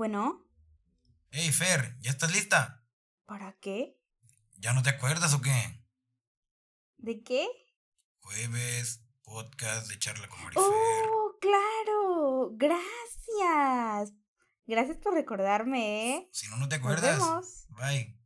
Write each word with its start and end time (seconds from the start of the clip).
Bueno, 0.00 0.46
Hey 1.30 1.50
Fer, 1.52 1.96
¿ya 2.00 2.10
estás 2.10 2.30
lista? 2.30 2.84
¿para 3.24 3.54
qué? 3.62 3.98
¿Ya 4.58 4.74
no 4.74 4.82
te 4.82 4.90
acuerdas 4.90 5.32
o 5.32 5.40
qué? 5.40 5.82
¿De 6.98 7.22
qué? 7.24 7.48
Jueves, 8.20 9.00
podcast 9.22 9.88
de 9.88 9.98
charla 9.98 10.28
con 10.28 10.42
Marifer. 10.42 10.62
¡Oh, 10.62 11.38
claro! 11.40 12.50
Gracias. 12.56 14.12
Gracias 14.66 14.98
por 14.98 15.14
recordarme, 15.14 16.16
¿eh? 16.16 16.28
Si 16.30 16.46
no, 16.48 16.58
no 16.58 16.68
te 16.68 16.76
Nos 16.76 16.84
acuerdas. 16.84 17.18
vemos. 17.18 17.66
Bye. 17.70 18.18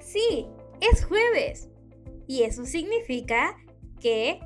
Sí, 0.00 0.46
es 0.92 1.04
jueves. 1.04 1.68
Y 2.26 2.42
eso 2.42 2.64
significa 2.64 3.56
que 4.00 4.40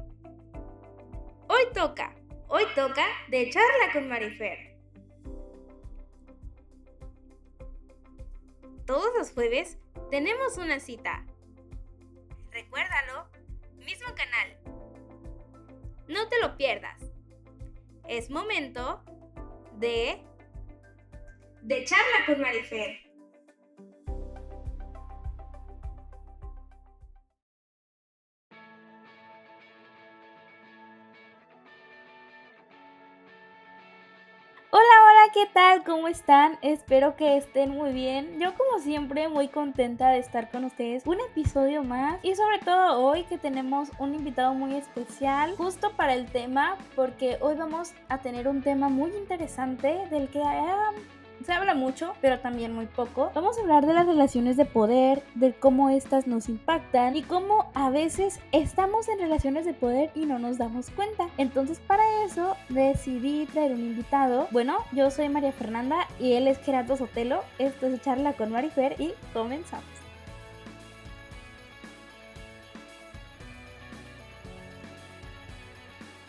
hoy 1.48 1.62
toca, 1.74 2.14
hoy 2.48 2.64
toca 2.74 3.06
de 3.28 3.50
charla 3.50 3.92
con 3.92 4.08
Marifer. 4.08 4.76
Todos 8.86 9.10
los 9.16 9.32
jueves 9.32 9.78
tenemos 10.10 10.58
una 10.58 10.80
cita. 10.80 11.24
Recuérdalo, 12.50 13.28
mismo 13.84 14.08
canal. 14.14 14.58
No 16.08 16.28
te 16.28 16.40
lo 16.40 16.56
pierdas. 16.56 17.00
Es 18.08 18.30
momento 18.30 19.02
de 19.78 20.24
de 21.62 21.84
charla 21.84 22.26
con 22.26 22.40
Marifer. 22.40 23.09
Tal? 35.52 35.82
¿Cómo 35.84 36.08
están? 36.08 36.58
Espero 36.62 37.16
que 37.16 37.36
estén 37.36 37.70
muy 37.70 37.92
bien. 37.92 38.38
Yo 38.38 38.54
como 38.54 38.78
siempre 38.80 39.28
muy 39.28 39.48
contenta 39.48 40.10
de 40.10 40.18
estar 40.18 40.50
con 40.50 40.64
ustedes. 40.64 41.06
Un 41.06 41.18
episodio 41.20 41.82
más 41.82 42.18
y 42.22 42.34
sobre 42.34 42.58
todo 42.58 43.00
hoy 43.00 43.24
que 43.24 43.38
tenemos 43.38 43.90
un 43.98 44.14
invitado 44.14 44.54
muy 44.54 44.74
especial 44.76 45.54
justo 45.56 45.92
para 45.96 46.14
el 46.14 46.26
tema 46.26 46.76
porque 46.94 47.38
hoy 47.40 47.56
vamos 47.56 47.92
a 48.08 48.18
tener 48.18 48.48
un 48.48 48.62
tema 48.62 48.88
muy 48.88 49.10
interesante 49.16 50.06
del 50.10 50.28
que 50.28 50.42
se 51.44 51.52
habla 51.52 51.74
mucho, 51.74 52.14
pero 52.20 52.38
también 52.40 52.74
muy 52.74 52.86
poco. 52.86 53.30
Vamos 53.34 53.56
a 53.58 53.62
hablar 53.62 53.86
de 53.86 53.94
las 53.94 54.06
relaciones 54.06 54.56
de 54.56 54.64
poder, 54.64 55.22
de 55.34 55.52
cómo 55.54 55.90
estas 55.90 56.26
nos 56.26 56.48
impactan 56.48 57.16
y 57.16 57.22
cómo 57.22 57.70
a 57.74 57.90
veces 57.90 58.40
estamos 58.52 59.08
en 59.08 59.18
relaciones 59.18 59.64
de 59.64 59.74
poder 59.74 60.10
y 60.14 60.26
no 60.26 60.38
nos 60.38 60.58
damos 60.58 60.90
cuenta. 60.90 61.28
Entonces, 61.38 61.80
para 61.80 62.02
eso 62.24 62.56
decidí 62.68 63.46
traer 63.46 63.72
un 63.72 63.80
invitado. 63.80 64.48
Bueno, 64.50 64.78
yo 64.92 65.10
soy 65.10 65.28
María 65.28 65.52
Fernanda 65.52 66.08
y 66.18 66.34
él 66.34 66.46
es 66.46 66.58
Gerardo 66.58 66.96
Sotelo. 66.96 67.42
Esto 67.58 67.86
es 67.86 68.00
Charla 68.02 68.34
con 68.34 68.50
Marifer 68.50 68.96
y 69.00 69.12
comenzamos. 69.32 69.84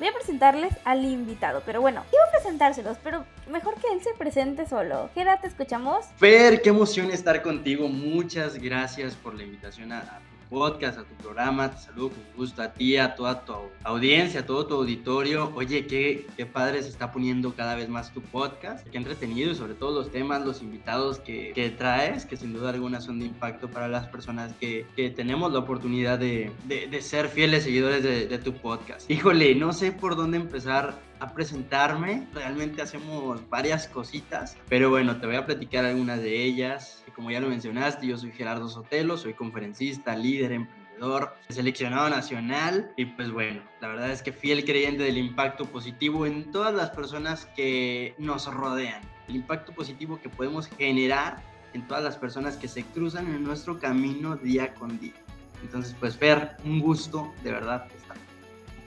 Voy 0.01 0.07
a 0.07 0.13
presentarles 0.13 0.73
al 0.83 1.05
invitado, 1.05 1.61
pero 1.63 1.79
bueno, 1.79 2.03
iba 2.11 2.23
a 2.23 2.31
presentárselos, 2.31 2.97
pero 3.03 3.23
mejor 3.49 3.75
que 3.75 3.93
él 3.93 4.01
se 4.01 4.13
presente 4.17 4.65
solo. 4.65 5.09
Gerard, 5.13 5.41
¿te 5.41 5.47
escuchamos? 5.47 6.05
Fer, 6.17 6.61
qué 6.61 6.69
emoción 6.69 7.11
estar 7.11 7.41
contigo. 7.41 7.87
Muchas 7.87 8.55
gracias 8.57 9.15
por 9.15 9.35
la 9.35 9.43
invitación 9.43 9.91
a, 9.91 10.01
tu 10.01 10.57
podcast, 10.57 10.99
a 10.99 11.03
tu 11.03 11.15
programa. 11.15 11.71
Te 11.71 11.77
saludo 11.77 12.09
con 12.09 12.23
gusto 12.35 12.61
a 12.61 12.73
ti, 12.73 12.97
a 12.97 13.15
toda 13.15 13.45
tu 13.45 13.53
audiencia, 13.83 14.41
a 14.41 14.45
todo 14.45 14.67
tu 14.67 14.75
auditorio. 14.75 15.51
Oye, 15.55 15.87
qué, 15.87 16.27
qué 16.35 16.45
padre 16.45 16.83
se 16.83 16.89
está 16.89 17.11
poniendo 17.11 17.53
cada 17.55 17.75
vez 17.75 17.87
más 17.87 18.11
tu 18.13 18.21
podcast. 18.21 18.87
Qué 18.89 18.97
entretenido 18.97 19.51
y 19.51 19.55
sobre 19.55 19.75
todo 19.75 19.91
los 19.97 20.11
temas, 20.11 20.45
los 20.45 20.61
invitados 20.61 21.19
que, 21.19 21.53
que 21.53 21.69
traes, 21.69 22.25
que 22.25 22.37
sin 22.37 22.53
duda 22.53 22.71
alguna 22.71 22.99
son 23.01 23.19
de 23.19 23.25
impacto 23.25 23.69
para 23.69 23.87
las 23.87 24.07
personas 24.07 24.53
que, 24.59 24.85
que 24.95 25.09
tenemos 25.09 25.53
la 25.53 25.59
oportunidad 25.59 26.19
de, 26.19 26.51
de, 26.65 26.87
de 26.87 27.01
ser 27.01 27.29
fieles 27.29 27.63
seguidores 27.63 28.03
de, 28.03 28.27
de 28.27 28.37
tu 28.37 28.53
podcast. 28.53 29.09
Híjole, 29.09 29.55
no 29.55 29.71
sé 29.71 29.91
por 29.91 30.15
dónde 30.15 30.37
empezar 30.37 30.95
a 31.21 31.33
presentarme. 31.33 32.27
Realmente 32.33 32.81
hacemos 32.81 33.47
varias 33.49 33.87
cositas, 33.87 34.57
pero 34.67 34.89
bueno, 34.89 35.17
te 35.17 35.27
voy 35.27 35.35
a 35.35 35.45
platicar 35.45 35.85
algunas 35.85 36.19
de 36.21 36.43
ellas. 36.43 37.03
Como 37.15 37.29
ya 37.29 37.39
lo 37.39 37.47
mencionaste, 37.47 38.07
yo 38.07 38.17
soy 38.17 38.31
Gerardo 38.31 38.67
Sotelo, 38.67 39.17
soy 39.17 39.35
conferencista, 39.35 40.15
líder, 40.15 40.51
emprendedor, 40.53 41.35
seleccionado 41.49 42.09
nacional 42.09 42.91
y 42.97 43.05
pues 43.05 43.31
bueno, 43.31 43.61
la 43.81 43.89
verdad 43.89 44.11
es 44.11 44.23
que 44.23 44.31
fiel 44.31 44.65
creyente 44.65 45.03
del 45.03 45.17
impacto 45.17 45.65
positivo 45.65 46.25
en 46.25 46.51
todas 46.51 46.73
las 46.73 46.89
personas 46.89 47.45
que 47.55 48.15
nos 48.17 48.51
rodean. 48.51 49.01
El 49.27 49.35
impacto 49.35 49.73
positivo 49.73 50.19
que 50.19 50.29
podemos 50.29 50.67
generar 50.67 51.43
en 51.73 51.85
todas 51.87 52.03
las 52.03 52.17
personas 52.17 52.57
que 52.57 52.67
se 52.67 52.83
cruzan 52.83 53.27
en 53.27 53.43
nuestro 53.43 53.79
camino 53.79 54.35
día 54.35 54.73
con 54.73 54.99
día. 54.99 55.13
Entonces, 55.61 55.95
pues 55.99 56.17
Fer, 56.17 56.57
un 56.65 56.79
gusto 56.79 57.31
de 57.43 57.51
verdad 57.51 57.87
estar 57.95 58.17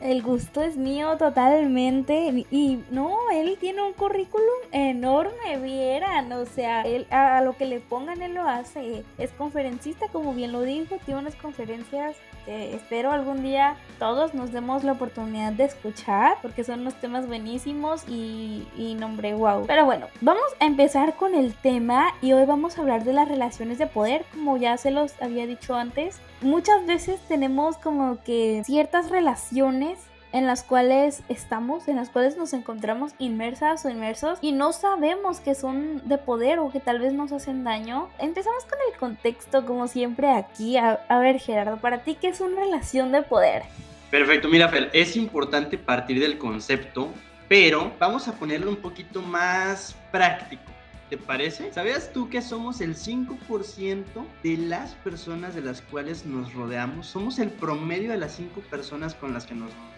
El 0.04 0.20
gusto 0.20 0.60
es 0.60 0.76
mío 0.76 1.16
totalmente. 1.16 2.44
Y 2.50 2.78
no, 2.90 3.16
él 3.32 3.56
tiene 3.58 3.80
un 3.82 3.94
currículum 3.94 4.44
enorme, 4.70 5.58
vieran. 5.62 6.30
O 6.32 6.44
sea, 6.44 6.82
él 6.82 7.06
a, 7.08 7.38
a 7.38 7.40
lo 7.40 7.56
que 7.56 7.64
le 7.64 7.80
pongan, 7.80 8.20
él 8.20 8.34
lo 8.34 8.42
hace. 8.42 9.02
Es 9.16 9.30
conferencista, 9.30 10.08
como 10.12 10.34
bien 10.34 10.52
lo 10.52 10.60
dijo. 10.60 10.98
Tiene 11.06 11.20
unas 11.20 11.36
conferencias 11.36 12.16
espero 12.46 13.12
algún 13.12 13.42
día 13.42 13.76
todos 13.98 14.34
nos 14.34 14.52
demos 14.52 14.84
la 14.84 14.92
oportunidad 14.92 15.52
de 15.52 15.64
escuchar. 15.64 16.36
Porque 16.42 16.64
son 16.64 16.80
unos 16.80 16.94
temas 16.94 17.26
buenísimos 17.26 18.04
y, 18.08 18.66
y 18.76 18.94
nombre, 18.94 19.34
wow. 19.34 19.66
Pero 19.66 19.84
bueno, 19.84 20.06
vamos 20.20 20.44
a 20.60 20.66
empezar 20.66 21.16
con 21.16 21.34
el 21.34 21.54
tema. 21.54 22.14
Y 22.20 22.32
hoy 22.32 22.44
vamos 22.44 22.76
a 22.76 22.82
hablar 22.82 23.04
de 23.04 23.12
las 23.12 23.28
relaciones 23.28 23.78
de 23.78 23.86
poder, 23.86 24.24
como 24.32 24.56
ya 24.56 24.76
se 24.76 24.90
los 24.90 25.20
había 25.20 25.46
dicho 25.46 25.74
antes. 25.74 26.18
Muchas 26.40 26.84
veces 26.86 27.20
tenemos 27.28 27.76
como 27.78 28.22
que 28.22 28.62
ciertas 28.64 29.10
relaciones 29.10 29.98
en 30.34 30.48
las 30.48 30.64
cuales 30.64 31.22
estamos, 31.28 31.86
en 31.86 31.94
las 31.94 32.10
cuales 32.10 32.36
nos 32.36 32.52
encontramos 32.54 33.12
inmersas 33.20 33.84
o 33.84 33.88
inmersos 33.88 34.38
y 34.42 34.50
no 34.50 34.72
sabemos 34.72 35.38
que 35.38 35.54
son 35.54 36.02
de 36.08 36.18
poder 36.18 36.58
o 36.58 36.72
que 36.72 36.80
tal 36.80 36.98
vez 36.98 37.12
nos 37.12 37.30
hacen 37.30 37.62
daño. 37.62 38.08
Empezamos 38.18 38.64
con 38.64 38.78
el 38.90 38.98
contexto, 38.98 39.64
como 39.64 39.86
siempre, 39.86 40.28
aquí. 40.30 40.76
A, 40.76 41.00
a 41.08 41.20
ver, 41.20 41.38
Gerardo, 41.38 41.76
para 41.76 42.02
ti, 42.02 42.16
¿qué 42.20 42.28
es 42.28 42.40
una 42.40 42.60
relación 42.60 43.12
de 43.12 43.22
poder? 43.22 43.62
Perfecto, 44.10 44.48
mira, 44.48 44.68
Fer, 44.68 44.90
es 44.92 45.14
importante 45.14 45.78
partir 45.78 46.18
del 46.18 46.36
concepto, 46.36 47.10
pero 47.48 47.92
vamos 48.00 48.26
a 48.26 48.32
ponerlo 48.32 48.70
un 48.70 48.76
poquito 48.76 49.22
más 49.22 49.94
práctico. 50.10 50.64
¿Te 51.10 51.16
parece? 51.16 51.72
¿Sabías 51.72 52.12
tú 52.12 52.28
que 52.28 52.42
somos 52.42 52.80
el 52.80 52.96
5% 52.96 54.04
de 54.42 54.56
las 54.56 54.94
personas 54.96 55.54
de 55.54 55.60
las 55.60 55.80
cuales 55.80 56.26
nos 56.26 56.52
rodeamos? 56.54 57.06
Somos 57.06 57.38
el 57.38 57.50
promedio 57.50 58.10
de 58.10 58.18
las 58.18 58.32
5 58.32 58.62
personas 58.62 59.14
con 59.14 59.32
las 59.32 59.46
que 59.46 59.54
nos 59.54 59.70
rodeamos. 59.70 59.93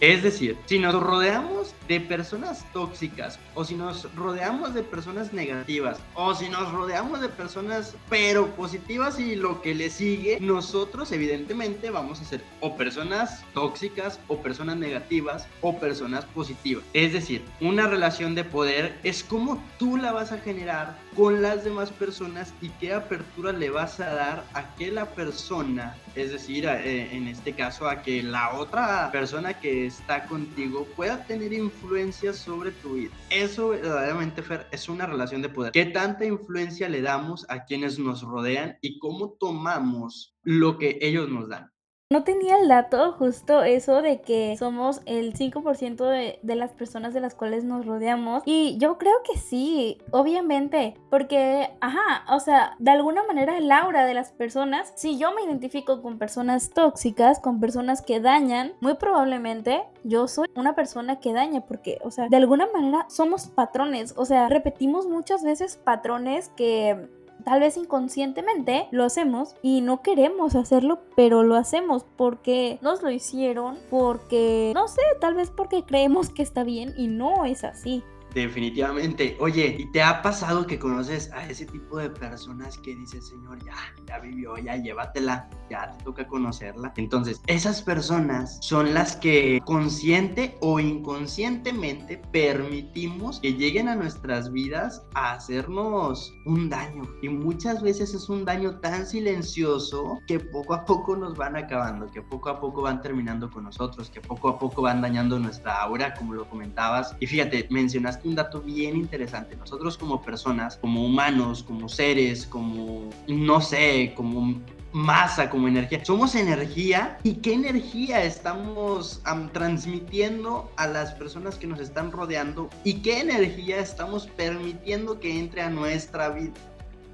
Es 0.00 0.22
decir, 0.22 0.56
si 0.66 0.78
nos 0.78 0.94
rodeamos 0.94 1.74
de 1.88 2.00
personas 2.00 2.64
tóxicas 2.72 3.38
o 3.54 3.64
si 3.64 3.74
nos 3.74 4.12
rodeamos 4.14 4.74
de 4.74 4.82
personas 4.82 5.32
negativas 5.32 5.98
o 6.14 6.34
si 6.34 6.48
nos 6.48 6.72
rodeamos 6.72 7.20
de 7.20 7.28
personas 7.28 7.94
pero 8.08 8.46
positivas 8.54 9.18
y 9.18 9.36
lo 9.36 9.60
que 9.60 9.74
le 9.74 9.90
sigue, 9.90 10.38
nosotros 10.40 11.12
evidentemente 11.12 11.90
vamos 11.90 12.20
a 12.20 12.24
ser 12.24 12.42
o 12.60 12.76
personas 12.76 13.44
tóxicas 13.52 14.18
o 14.28 14.38
personas 14.38 14.76
negativas 14.76 15.46
o 15.60 15.78
personas 15.78 16.24
positivas. 16.26 16.84
Es 16.92 17.12
decir, 17.12 17.44
una 17.60 17.86
relación 17.86 18.34
de 18.34 18.44
poder 18.44 18.98
es 19.02 19.22
como 19.22 19.62
tú 19.78 19.96
la 19.96 20.12
vas 20.12 20.32
a 20.32 20.38
generar 20.38 20.96
con 21.16 21.42
las 21.42 21.64
demás 21.64 21.90
personas 21.90 22.52
y 22.60 22.68
qué 22.70 22.92
apertura 22.92 23.52
le 23.52 23.70
vas 23.70 24.00
a 24.00 24.14
dar 24.14 24.44
a 24.54 24.74
que 24.76 24.90
la 24.90 25.06
persona, 25.06 25.96
es 26.14 26.32
decir, 26.32 26.66
eh, 26.66 27.14
en 27.14 27.28
este 27.28 27.52
caso 27.52 27.88
a 27.88 28.02
que 28.02 28.22
la 28.22 28.54
otra 28.54 29.10
persona 29.12 29.54
que 29.54 29.86
está 29.86 30.26
contigo 30.26 30.86
pueda 30.96 31.24
tener 31.26 31.52
influencia 31.52 32.32
sobre 32.32 32.72
tu 32.72 32.94
vida. 32.94 33.10
Eso 33.30 33.68
verdaderamente, 33.68 34.42
Fer, 34.42 34.66
es 34.70 34.88
una 34.88 35.06
relación 35.06 35.42
de 35.42 35.48
poder. 35.48 35.72
¿Qué 35.72 35.86
tanta 35.86 36.24
influencia 36.24 36.88
le 36.88 37.02
damos 37.02 37.46
a 37.48 37.64
quienes 37.64 37.98
nos 37.98 38.22
rodean 38.22 38.78
y 38.80 38.98
cómo 38.98 39.36
tomamos 39.38 40.36
lo 40.42 40.78
que 40.78 40.98
ellos 41.00 41.28
nos 41.28 41.48
dan? 41.48 41.73
No 42.14 42.22
tenía 42.22 42.58
el 42.58 42.68
dato 42.68 43.10
justo 43.10 43.64
eso 43.64 44.00
de 44.00 44.20
que 44.20 44.54
somos 44.56 45.00
el 45.04 45.34
5% 45.34 45.96
de, 46.08 46.38
de, 46.40 46.54
las 46.54 46.70
personas 46.70 47.12
de 47.12 47.18
las 47.18 47.34
cuales 47.34 47.64
nos 47.64 47.84
rodeamos. 47.84 48.44
Y 48.46 48.76
yo 48.78 48.98
creo 48.98 49.16
que 49.24 49.36
sí, 49.36 49.98
obviamente. 50.12 50.94
Porque, 51.10 51.70
ajá, 51.80 52.24
o 52.32 52.38
sea, 52.38 52.76
de 52.78 52.92
alguna 52.92 53.24
manera 53.24 53.58
el 53.58 53.68
aura 53.72 54.06
de 54.06 54.14
las 54.14 54.30
personas, 54.30 54.92
si 54.94 55.18
yo 55.18 55.34
me 55.34 55.42
identifico 55.42 56.02
con 56.02 56.16
personas 56.16 56.70
tóxicas, 56.70 57.40
con 57.40 57.58
personas 57.58 58.00
que 58.00 58.20
dañan, 58.20 58.74
muy 58.80 58.94
probablemente 58.94 59.82
yo 60.04 60.28
soy 60.28 60.46
una 60.54 60.76
persona 60.76 61.18
que 61.18 61.32
daña. 61.32 61.62
Porque, 61.62 61.98
o 62.04 62.12
sea, 62.12 62.28
de 62.28 62.36
alguna 62.36 62.68
manera 62.72 63.06
somos 63.08 63.48
patrones. 63.48 64.14
O 64.16 64.24
sea, 64.24 64.48
repetimos 64.48 65.08
muchas 65.08 65.42
veces 65.42 65.78
patrones 65.78 66.48
que 66.50 67.08
tal 67.44 67.60
vez 67.60 67.76
inconscientemente 67.76 68.88
lo 68.90 69.04
hacemos 69.04 69.56
y 69.62 69.80
no 69.80 70.02
queremos 70.02 70.54
hacerlo, 70.54 71.00
pero 71.14 71.42
lo 71.42 71.56
hacemos 71.56 72.04
porque 72.16 72.78
nos 72.82 73.02
lo 73.02 73.10
hicieron, 73.10 73.78
porque, 73.90 74.72
no 74.74 74.88
sé, 74.88 75.02
tal 75.20 75.34
vez 75.34 75.50
porque 75.50 75.84
creemos 75.84 76.30
que 76.30 76.42
está 76.42 76.64
bien 76.64 76.94
y 76.96 77.08
no 77.08 77.44
es 77.44 77.64
así. 77.64 78.02
Definitivamente. 78.34 79.36
Oye, 79.38 79.76
¿y 79.78 79.86
te 79.86 80.02
ha 80.02 80.20
pasado 80.20 80.66
que 80.66 80.76
conoces 80.76 81.30
a 81.32 81.48
ese 81.48 81.66
tipo 81.66 81.98
de 81.98 82.10
personas 82.10 82.76
que 82.78 82.96
dice, 82.96 83.22
Señor, 83.22 83.64
ya, 83.64 83.76
ya 84.08 84.18
vivió, 84.18 84.56
ya 84.58 84.76
llévatela, 84.76 85.48
ya 85.70 85.92
te 85.92 86.04
toca 86.04 86.26
conocerla? 86.26 86.92
Entonces, 86.96 87.40
esas 87.46 87.80
personas 87.82 88.58
son 88.60 88.92
las 88.92 89.14
que 89.14 89.62
consciente 89.64 90.56
o 90.60 90.80
inconscientemente 90.80 92.20
permitimos 92.32 93.38
que 93.38 93.54
lleguen 93.54 93.88
a 93.88 93.94
nuestras 93.94 94.50
vidas 94.50 95.02
a 95.14 95.34
hacernos 95.34 96.34
un 96.44 96.68
daño. 96.68 97.04
Y 97.22 97.28
muchas 97.28 97.82
veces 97.82 98.14
es 98.14 98.28
un 98.28 98.44
daño 98.44 98.80
tan 98.80 99.06
silencioso 99.06 100.18
que 100.26 100.40
poco 100.40 100.74
a 100.74 100.84
poco 100.84 101.14
nos 101.14 101.36
van 101.36 101.54
acabando, 101.54 102.10
que 102.10 102.20
poco 102.20 102.48
a 102.48 102.60
poco 102.60 102.82
van 102.82 103.00
terminando 103.00 103.48
con 103.48 103.62
nosotros, 103.62 104.10
que 104.10 104.20
poco 104.20 104.48
a 104.48 104.58
poco 104.58 104.82
van 104.82 105.02
dañando 105.02 105.38
nuestra 105.38 105.80
aura, 105.82 106.14
como 106.14 106.34
lo 106.34 106.48
comentabas. 106.48 107.14
Y 107.20 107.28
fíjate, 107.28 107.68
mencionaste 107.70 108.23
un 108.24 108.34
dato 108.34 108.60
bien 108.60 108.96
interesante. 108.96 109.56
Nosotros 109.56 109.96
como 109.96 110.22
personas, 110.22 110.76
como 110.76 111.04
humanos, 111.04 111.62
como 111.62 111.88
seres, 111.88 112.46
como, 112.46 113.10
no 113.28 113.60
sé, 113.60 114.12
como 114.16 114.60
masa, 114.92 115.50
como 115.50 115.68
energía. 115.68 116.04
Somos 116.04 116.34
energía 116.34 117.18
y 117.24 117.34
qué 117.34 117.54
energía 117.54 118.22
estamos 118.22 119.20
transmitiendo 119.52 120.70
a 120.76 120.86
las 120.86 121.12
personas 121.12 121.56
que 121.56 121.66
nos 121.66 121.80
están 121.80 122.12
rodeando 122.12 122.70
y 122.84 123.02
qué 123.02 123.20
energía 123.20 123.80
estamos 123.80 124.28
permitiendo 124.28 125.18
que 125.18 125.38
entre 125.38 125.62
a 125.62 125.70
nuestra 125.70 126.30
vida. 126.30 126.52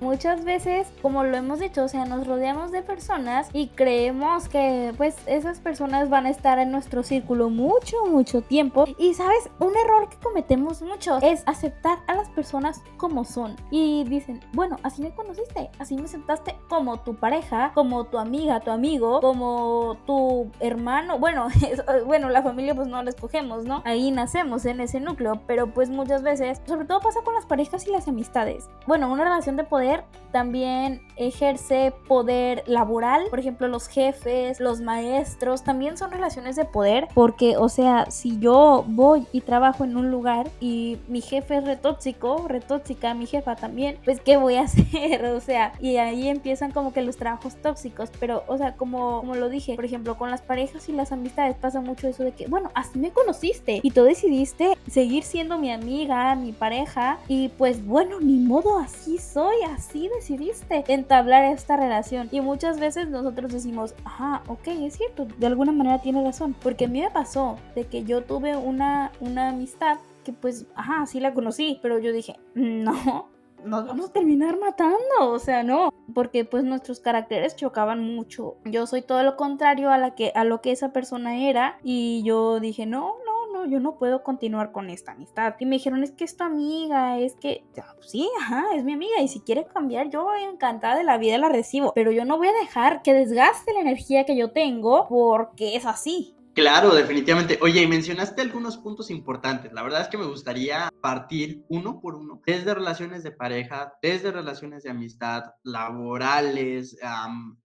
Muchas 0.01 0.45
veces, 0.45 0.91
como 1.03 1.25
lo 1.25 1.37
hemos 1.37 1.61
dicho, 1.61 1.85
o 1.85 1.89
sea, 1.89 2.07
nos 2.07 2.27
rodeamos 2.27 2.73
de 2.73 2.81
personas 2.81 3.51
y 3.53 3.69
creemos 3.69 4.49
que 4.49 4.95
pues 4.97 5.15
esas 5.27 5.61
personas 5.61 6.09
van 6.09 6.25
a 6.25 6.31
estar 6.31 6.59
en 6.59 6.71
nuestro 6.71 7.03
círculo 7.03 7.51
mucho, 7.51 8.07
mucho 8.07 8.41
tiempo. 8.41 8.87
Y 8.97 9.13
sabes, 9.13 9.51
un 9.59 9.73
error 9.77 10.09
que 10.09 10.17
cometemos 10.17 10.81
mucho 10.81 11.19
es 11.21 11.43
aceptar 11.47 11.99
a 12.07 12.15
las 12.15 12.31
personas 12.31 12.83
como 12.97 13.25
son. 13.25 13.57
Y 13.71 14.05
dicen, 14.05 14.41
bueno, 14.55 14.79
así 14.83 15.03
me 15.03 15.15
conociste, 15.15 15.71
así 15.79 15.97
me 15.97 16.05
aceptaste 16.05 16.57
como 16.71 17.01
tu 17.01 17.17
pareja, 17.17 17.73
como 17.75 18.05
tu 18.05 18.19
amiga, 18.19 18.61
tu 18.61 18.71
amigo, 18.71 19.21
como 19.21 19.99
tu 20.07 20.51
hermano. 20.61 21.19
Bueno, 21.19 21.49
bueno, 22.07 22.31
la 22.31 22.43
familia 22.43 22.75
pues 22.75 22.89
no 22.89 23.03
la 23.03 23.11
escogemos, 23.11 23.65
¿no? 23.65 23.83
Ahí 23.85 24.11
nacemos 24.11 24.65
en 24.65 24.81
ese 24.81 24.99
núcleo, 24.99 25.43
pero 25.47 25.67
pues 25.75 25.91
muchas 25.91 26.23
veces, 26.23 26.63
sobre 26.67 26.87
todo 26.87 27.01
pasa 27.01 27.21
con 27.23 27.35
las 27.35 27.45
parejas 27.45 27.87
y 27.87 27.91
las 27.91 28.09
amistades. 28.09 28.71
Bueno, 28.87 29.13
una 29.13 29.25
relación 29.25 29.57
de 29.57 29.65
poder 29.65 29.90
también 30.31 31.03
ejerce 31.17 31.93
poder 32.09 32.63
laboral. 32.67 33.25
Por 33.31 33.41
ejemplo, 33.41 33.69
los 33.69 33.89
jefes, 33.89 34.61
los 34.61 34.81
maestros, 34.81 35.63
también 35.63 35.97
son 35.97 36.11
relaciones 36.11 36.57
de 36.57 36.65
poder. 36.65 37.09
Porque, 37.15 37.57
o 37.57 37.69
sea, 37.69 38.11
si 38.11 38.39
yo 38.39 38.85
voy 38.87 39.27
y 39.33 39.41
trabajo 39.41 39.85
en 39.85 39.97
un 39.97 40.11
lugar 40.11 40.51
y 40.61 40.99
mi 41.09 41.21
jefe 41.21 41.59
es 41.59 41.65
retóxico, 41.65 42.47
retóxica, 42.49 43.15
mi 43.15 43.27
jefa 43.27 43.57
también, 43.57 43.99
pues 44.05 44.21
¿qué 44.21 44.37
voy 44.37 44.55
a 44.55 44.63
hacer? 44.65 45.25
O 45.27 45.41
sea, 45.41 45.73
y 45.81 45.97
ahí 45.97 46.29
empiezan 46.29 46.71
como 46.73 46.93
que 46.93 47.03
los 47.03 47.17
trabajos 47.17 47.57
tóxicos. 47.57 48.11
Pero, 48.19 48.45
o 48.47 48.57
sea, 48.57 48.77
como, 48.77 49.21
como 49.21 49.35
lo 49.35 49.49
dije, 49.49 49.75
por 49.75 49.85
ejemplo, 49.85 50.17
con 50.17 50.31
las 50.31 50.43
parejas 50.43 50.89
y 50.89 50.93
las 50.93 51.13
amistades 51.13 51.57
pasa 51.57 51.81
mucho 51.81 52.09
eso 52.09 52.23
de 52.23 52.33
que, 52.33 52.47
bueno, 52.47 52.71
así 52.75 52.99
me 52.99 53.11
conociste 53.11 53.81
y 53.83 53.91
tú 53.91 54.05
decidiste 54.05 54.77
seguir 54.89 55.25
siendo 55.25 55.59
mi 55.59 55.73
amiga, 55.73 56.35
mi 56.35 56.53
pareja. 56.53 57.19
Y 57.29 57.49
pues 57.49 57.85
bueno, 57.85 58.21
ni 58.21 58.37
modo, 58.39 58.79
así 58.79 59.19
soy, 59.19 59.57
así 59.75 59.80
decidiste 59.89 60.85
entablar 60.89 61.45
esta 61.45 61.77
relación. 61.77 62.29
Y 62.31 62.41
muchas 62.41 62.79
veces 62.79 63.09
nosotros 63.09 63.53
decimos, 63.53 63.95
ajá, 64.05 64.43
ok, 64.49 64.69
es 64.69 64.97
cierto, 64.97 65.27
de 65.39 65.47
alguna 65.47 65.73
manera 65.73 66.01
tiene 66.01 66.25
razón. 66.25 66.55
Porque 66.63 66.87
a 66.87 66.89
mí 66.89 67.01
me 67.01 67.11
pasó 67.11 67.59
de 67.75 67.87
que 67.87 68.05
yo 68.05 68.23
tuve 68.23 68.57
una, 68.57 69.13
una 69.21 69.51
amistad 69.51 69.99
que 70.25 70.33
pues, 70.33 70.67
ajá, 70.75 71.07
sí 71.07 71.21
la 71.21 71.33
conocí, 71.33 71.79
pero 71.83 71.99
yo 71.99 72.13
dije, 72.13 72.39
no, 72.55 73.29
nos 73.65 73.87
vamos 73.87 74.11
a 74.11 74.13
terminar 74.13 74.59
matando, 74.59 74.99
o 75.21 75.39
sea, 75.39 75.63
no, 75.63 75.93
porque 76.15 76.45
pues 76.45 76.65
nuestros 76.65 77.01
caracteres 77.01 77.57
chocaban 77.57 78.03
mucho. 78.03 78.57
Yo 78.65 78.87
soy 78.87 79.03
todo 79.03 79.23
lo 79.23 79.37
contrario 79.37 79.91
a 79.91 79.99
la 79.99 80.15
que 80.15 80.33
a 80.35 80.45
lo 80.45 80.61
que 80.61 80.73
esa 80.73 80.93
persona 80.93 81.37
era 81.49 81.79
y 81.83 82.23
yo 82.25 82.61
dije, 82.61 82.87
"No, 82.87 83.17
no, 83.27 83.30
yo 83.67 83.81
no 83.81 83.97
puedo 83.97 84.23
continuar 84.23 84.73
con 84.73 84.91
esta 84.91 85.13
amistad. 85.13 85.55
Y 85.59 85.67
me 85.67 85.77
dijeron, 85.77 86.03
es 86.03 86.13
que 86.13 86.25
es 86.25 86.37
tu 86.37 86.45
amiga, 86.45 87.19
es 87.19 87.35
que, 87.37 87.65
pues 87.75 88.11
sí, 88.11 88.29
ajá, 88.41 88.65
es 88.75 88.85
mi 88.85 88.93
amiga. 88.93 89.21
Y 89.21 89.29
si 89.29 89.41
quiere 89.41 89.67
cambiar, 89.67 90.11
yo 90.11 90.29
encantada 90.35 90.97
de 90.97 91.05
la 91.05 91.19
vida 91.19 91.39
la 91.39 91.49
recibo. 91.49 91.93
Pero 91.95 92.13
yo 92.13 92.25
no 92.25 92.39
voy 92.39 92.49
a 92.49 92.53
dejar 92.53 93.03
que 93.03 93.15
desgaste 93.15 93.73
la 93.73 93.81
energía 93.81 94.25
que 94.25 94.37
yo 94.37 94.53
tengo 94.53 95.07
porque 95.09 95.77
es 95.77 95.87
así. 95.87 96.35
Claro, 96.55 96.95
definitivamente. 96.95 97.59
Oye, 97.63 97.83
y 97.83 97.87
mencionaste 97.87 98.43
algunos 98.43 98.77
puntos 98.77 99.11
importantes. 99.11 99.73
La 99.73 99.83
verdad 99.83 100.03
es 100.03 100.09
que 100.09 100.19
me 100.19 100.27
gustaría 100.27 100.91
partir 101.01 101.65
uno 101.69 102.01
por 102.01 102.17
uno, 102.17 102.43
desde 102.45 102.75
relaciones 102.75 103.23
de 103.23 103.31
pareja, 103.31 103.95
desde 104.03 104.33
relaciones 104.33 104.83
de 104.83 104.91
amistad, 104.91 105.45
laborales, 105.63 106.97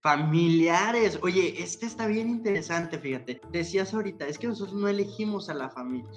familiares. 0.00 1.18
Oye, 1.22 1.62
este 1.62 1.86
está 1.86 2.06
bien 2.06 2.28
interesante, 2.28 2.98
fíjate. 2.98 3.40
Decías 3.50 3.92
ahorita, 3.92 4.26
es 4.28 4.38
que 4.38 4.46
nosotros 4.46 4.76
no 4.76 4.88
elegimos 4.88 5.48
a 5.48 5.54
la 5.54 5.68
familia. 5.68 6.08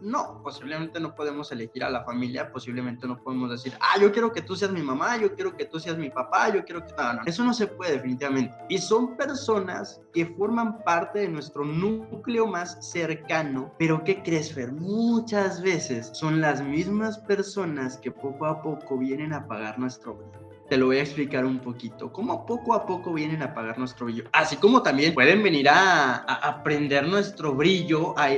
No, 0.00 0.40
posiblemente 0.42 1.00
no 1.00 1.14
podemos 1.14 1.50
elegir 1.52 1.84
a 1.84 1.90
la 1.90 2.04
familia, 2.04 2.52
posiblemente 2.52 3.06
no 3.06 3.18
podemos 3.18 3.50
decir, 3.50 3.74
ah, 3.80 4.00
yo 4.00 4.12
quiero 4.12 4.32
que 4.32 4.42
tú 4.42 4.56
seas 4.56 4.70
mi 4.70 4.82
mamá, 4.82 5.16
yo 5.16 5.34
quiero 5.34 5.56
que 5.56 5.64
tú 5.64 5.80
seas 5.80 5.98
mi 5.98 6.10
papá, 6.10 6.52
yo 6.52 6.64
quiero 6.64 6.84
que... 6.84 6.94
No, 6.96 7.12
no, 7.14 7.20
eso 7.26 7.44
no 7.44 7.52
se 7.52 7.66
puede 7.66 7.92
definitivamente. 7.92 8.54
Y 8.68 8.78
son 8.78 9.16
personas 9.16 10.00
que 10.12 10.26
forman 10.26 10.82
parte 10.84 11.20
de 11.20 11.28
nuestro 11.28 11.64
núcleo 11.64 12.46
más 12.46 12.78
cercano, 12.80 13.72
pero 13.78 14.04
¿qué 14.04 14.22
crees, 14.22 14.52
Fer? 14.52 14.72
Muchas 14.72 15.62
veces 15.62 16.10
son 16.12 16.40
las 16.40 16.62
mismas 16.62 17.18
personas 17.18 17.96
que 17.98 18.10
poco 18.10 18.46
a 18.46 18.62
poco 18.62 18.98
vienen 18.98 19.32
a 19.32 19.46
pagar 19.46 19.78
nuestro 19.78 20.14
brillo. 20.14 20.48
Te 20.68 20.76
lo 20.76 20.86
voy 20.86 20.98
a 20.98 21.02
explicar 21.02 21.46
un 21.46 21.60
poquito. 21.60 22.12
Cómo 22.12 22.44
poco 22.44 22.74
a 22.74 22.84
poco 22.84 23.14
vienen 23.14 23.40
a 23.42 23.46
apagar 23.46 23.78
nuestro 23.78 24.04
brillo. 24.04 24.24
Así 24.32 24.56
como 24.56 24.82
también 24.82 25.14
pueden 25.14 25.42
venir 25.42 25.66
a, 25.68 26.16
aprender 26.16 27.08
nuestro 27.08 27.54
brillo, 27.54 28.14
a, 28.18 28.28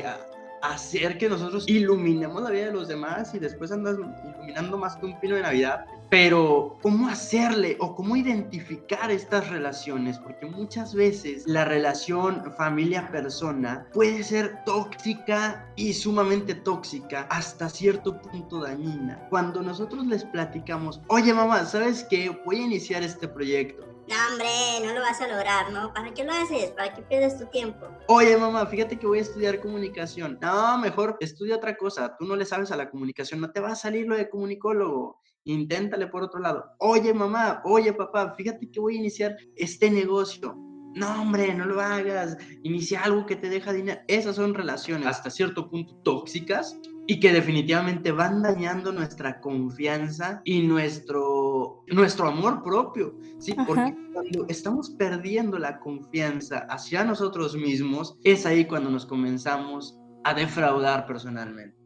hacer 0.63 1.19
que 1.19 1.29
nosotros 1.29 1.65
iluminemos 1.69 2.43
la 2.43 2.51
vida 2.51 2.67
de 2.67 2.73
los 2.73 2.89
demás 2.89 3.35
y 3.35 3.39
después 3.39 3.73
andas 3.73 3.97
iluminando 3.97 4.79
más 4.79 4.97
que 4.97 5.07
un 5.07 5.21
pino 5.21 5.37
de 5.37 5.43
Navidad. 5.43 5.85
Pero, 6.11 6.77
¿cómo 6.83 7.09
hacerle 7.09 7.77
o 7.79 7.95
cómo 7.95 8.17
identificar 8.17 9.13
estas 9.13 9.49
relaciones? 9.49 10.19
Porque 10.19 10.47
muchas 10.47 10.93
veces 10.93 11.45
la 11.47 11.65
relación 11.65 12.53
familia-persona 12.57 13.87
puede 13.93 14.25
ser 14.25 14.59
tóxica 14.65 15.69
y 15.77 15.93
sumamente 15.93 16.55
tóxica, 16.55 17.29
hasta 17.31 17.69
cierto 17.69 18.21
punto 18.21 18.61
dañina. 18.61 19.25
Cuando 19.31 19.63
nosotros 19.63 20.05
les 20.07 20.25
platicamos, 20.25 21.01
oye 21.07 21.33
mamá, 21.33 21.65
¿sabes 21.65 22.05
qué? 22.11 22.37
Voy 22.45 22.57
a 22.57 22.63
iniciar 22.63 23.05
este 23.05 23.29
proyecto 23.29 23.90
no, 24.11 24.17
hombre, 24.33 24.49
no 24.85 24.93
lo 24.93 25.01
vas 25.01 25.21
a 25.21 25.29
lograr, 25.29 25.71
¿no? 25.71 25.95
¿Para 25.95 26.13
qué 26.13 26.25
lo 26.25 26.33
haces? 26.33 26.73
¿Para 26.73 26.93
qué 26.93 27.03
pierdes 27.03 27.39
tu 27.39 27.47
tiempo? 27.47 27.87
Oye, 28.09 28.37
mamá, 28.37 28.67
fíjate 28.67 28.99
que 28.99 29.07
voy 29.07 29.19
a 29.19 29.23
estudiar 29.23 29.61
comunicación. 29.61 30.37
No, 30.43 30.79
mejor 30.79 31.17
estudia 31.21 31.57
otra 31.57 31.77
cosa. 31.77 32.17
Tú 32.19 32.25
no 32.27 32.35
le 32.35 32.45
sabes 32.45 32.73
a 32.73 32.77
la 32.77 32.91
comunicación, 32.91 33.41
no 33.41 33.53
te 33.53 33.61
va 33.61 33.71
a 33.71 33.77
salir 33.77 34.09
lo 34.09 34.17
de 34.17 34.29
comunicólogo. 34.29 35.21
Inténtale 35.45 36.09
por 36.09 36.25
otro 36.25 36.41
lado. 36.41 36.65
Oye, 36.79 37.15
mamá, 37.15 37.63
oye, 37.65 37.93
papá, 37.93 38.35
fíjate 38.37 38.69
que 38.69 38.81
voy 38.81 38.97
a 38.97 38.99
iniciar 38.99 39.37
este 39.55 39.89
negocio. 39.91 40.57
No, 40.95 41.23
hombre, 41.23 41.55
no 41.55 41.67
lo 41.67 41.81
hagas. 41.81 42.37
Inicia 42.65 43.03
algo 43.03 43.27
que 43.27 43.37
te 43.37 43.49
deja 43.49 43.73
dinero. 43.73 44.01
Esas 44.09 44.35
son 44.35 44.55
relaciones 44.55 45.07
hasta 45.07 45.31
cierto 45.31 45.71
punto 45.71 45.95
tóxicas 46.03 46.77
y 47.11 47.19
que 47.19 47.33
definitivamente 47.33 48.13
van 48.13 48.41
dañando 48.41 48.93
nuestra 48.93 49.41
confianza 49.41 50.43
y 50.45 50.63
nuestro, 50.63 51.83
nuestro 51.89 52.29
amor 52.29 52.63
propio, 52.63 53.19
¿sí? 53.41 53.53
Porque 53.67 53.97
cuando 54.13 54.47
estamos 54.49 54.91
perdiendo 54.91 55.59
la 55.59 55.81
confianza 55.81 56.69
hacia 56.71 57.03
nosotros 57.03 57.57
mismos, 57.57 58.17
es 58.23 58.47
ahí 58.47 58.65
cuando 58.65 58.91
nos 58.91 59.07
comenzamos 59.07 59.99
a 60.23 60.35
defraudar 60.35 61.05
personalmente. 61.05 61.77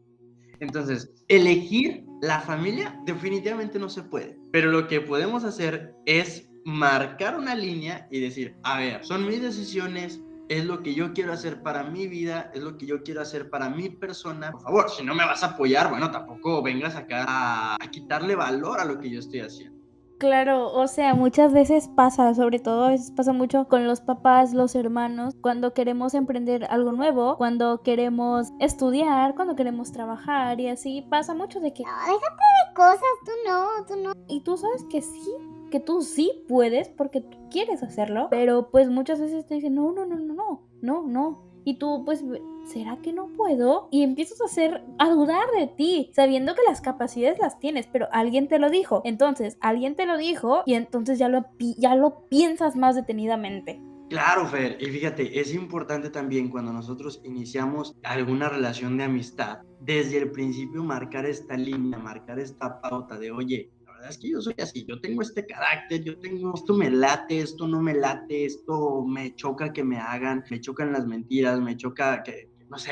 Entonces, 0.59 1.11
elegir 1.27 2.05
la 2.21 2.41
familia 2.41 2.95
definitivamente 3.07 3.79
no 3.79 3.89
se 3.89 4.03
puede, 4.03 4.37
pero 4.51 4.69
lo 4.69 4.87
que 4.87 5.01
podemos 5.01 5.43
hacer 5.43 5.95
es 6.05 6.47
marcar 6.65 7.35
una 7.35 7.55
línea 7.55 8.07
y 8.11 8.19
decir, 8.19 8.57
a 8.61 8.77
ver, 8.77 9.03
son 9.03 9.25
mis 9.25 9.41
decisiones, 9.41 10.21
es 10.49 10.65
lo 10.65 10.83
que 10.83 10.93
yo 10.93 11.13
quiero 11.13 11.33
hacer 11.33 11.61
para 11.61 11.83
mi 11.83 12.07
vida, 12.07 12.51
es 12.53 12.61
lo 12.61 12.77
que 12.77 12.85
yo 12.85 13.03
quiero 13.03 13.21
hacer 13.21 13.49
para 13.49 13.69
mi 13.69 13.89
persona. 13.89 14.51
Por 14.51 14.61
favor, 14.61 14.89
si 14.89 15.03
no 15.03 15.15
me 15.15 15.25
vas 15.25 15.43
a 15.43 15.47
apoyar, 15.47 15.89
bueno, 15.89 16.11
tampoco 16.11 16.61
vengas 16.61 16.95
acá 16.95 17.25
a, 17.27 17.77
quitarle 17.91 18.35
valor 18.35 18.79
a 18.79 18.85
lo 18.85 18.99
que 18.99 19.09
yo 19.09 19.19
estoy 19.19 19.39
haciendo. 19.39 19.75
Claro, 20.17 20.71
o 20.71 20.87
sea, 20.87 21.13
muchas 21.13 21.51
veces 21.51 21.89
pasa, 21.89 22.33
sobre 22.33 22.59
todo 22.59 22.85
a 22.85 22.89
veces 22.89 23.11
pasa 23.11 23.33
mucho 23.33 23.67
con 23.67 23.85
los 23.85 23.99
papás, 23.99 24.53
los 24.53 24.73
hermanos, 24.73 25.35
cuando 25.41 25.73
queremos 25.73 26.13
emprender 26.13 26.65
algo 26.69 26.93
nuevo, 26.93 27.35
cuando 27.37 27.81
queremos 27.83 28.51
estudiar, 28.59 29.35
cuando 29.35 29.55
queremos 29.55 29.91
trabajar 29.91 30.59
y 30.61 30.69
así 30.69 31.05
pasa 31.09 31.33
mucho 31.33 31.59
de 31.59 31.73
que... 31.73 31.83
No, 31.83 31.91
déjate 31.91 32.17
de 32.17 32.73
cosas, 32.75 33.01
tú 33.25 33.31
no, 33.45 33.67
tú 33.87 33.95
no. 34.03 34.11
Y 34.29 34.41
tú 34.41 34.55
sabes 34.55 34.85
que 34.89 35.01
sí, 35.01 35.31
tú 35.79 36.01
sí 36.01 36.43
puedes, 36.47 36.89
porque 36.89 37.21
tú 37.21 37.37
quieres 37.49 37.83
hacerlo, 37.83 38.27
pero 38.29 38.69
pues 38.71 38.89
muchas 38.89 39.19
veces 39.19 39.45
te 39.45 39.55
dicen, 39.55 39.75
no, 39.75 39.91
no, 39.91 40.05
no, 40.05 40.17
no, 40.17 40.33
no, 40.33 40.67
no, 40.81 41.07
no. 41.07 41.45
Y 41.63 41.79
tú 41.79 42.03
pues, 42.05 42.23
¿será 42.65 42.97
que 43.01 43.11
no 43.11 43.27
puedo? 43.35 43.87
Y 43.91 44.03
empiezas 44.03 44.41
a 44.41 44.45
hacer, 44.45 44.83
a 44.99 45.09
dudar 45.09 45.45
de 45.57 45.67
ti, 45.67 46.11
sabiendo 46.13 46.53
que 46.53 46.61
las 46.67 46.81
capacidades 46.81 47.39
las 47.39 47.59
tienes, 47.59 47.87
pero 47.87 48.07
alguien 48.11 48.47
te 48.47 48.59
lo 48.59 48.69
dijo. 48.69 49.01
Entonces, 49.03 49.57
alguien 49.61 49.95
te 49.95 50.05
lo 50.05 50.17
dijo 50.17 50.63
y 50.65 50.75
entonces 50.75 51.17
ya 51.17 51.29
lo, 51.29 51.45
ya 51.77 51.95
lo 51.95 52.27
piensas 52.27 52.75
más 52.75 52.95
detenidamente. 52.95 53.81
Claro, 54.09 54.45
Fer, 54.45 54.77
y 54.79 54.85
fíjate, 54.85 55.39
es 55.39 55.51
importante 55.55 56.11
también 56.11 56.49
cuando 56.49 56.71
nosotros 56.71 57.21
iniciamos 57.23 57.95
alguna 58.03 58.49
relación 58.49 58.97
de 58.97 59.05
amistad, 59.05 59.63
desde 59.79 60.17
el 60.19 60.31
principio 60.31 60.83
marcar 60.83 61.25
esta 61.25 61.57
línea, 61.57 61.97
marcar 61.97 62.37
esta 62.37 62.79
pauta 62.81 63.17
de, 63.17 63.31
oye, 63.31 63.71
es 64.09 64.17
que 64.17 64.29
yo 64.29 64.41
soy 64.41 64.55
así, 64.61 64.85
yo 64.87 64.99
tengo 65.01 65.21
este 65.21 65.45
carácter, 65.45 66.03
yo 66.03 66.19
tengo, 66.19 66.53
esto 66.53 66.73
me 66.73 66.89
late, 66.89 67.39
esto 67.39 67.67
no 67.67 67.81
me 67.81 67.93
late, 67.93 68.45
esto 68.45 69.03
me 69.05 69.35
choca 69.35 69.71
que 69.73 69.83
me 69.83 69.97
hagan, 69.97 70.43
me 70.49 70.59
chocan 70.61 70.91
las 70.93 71.05
mentiras, 71.05 71.59
me 71.59 71.75
choca 71.77 72.23
que, 72.23 72.49
no 72.69 72.77
sé, 72.77 72.91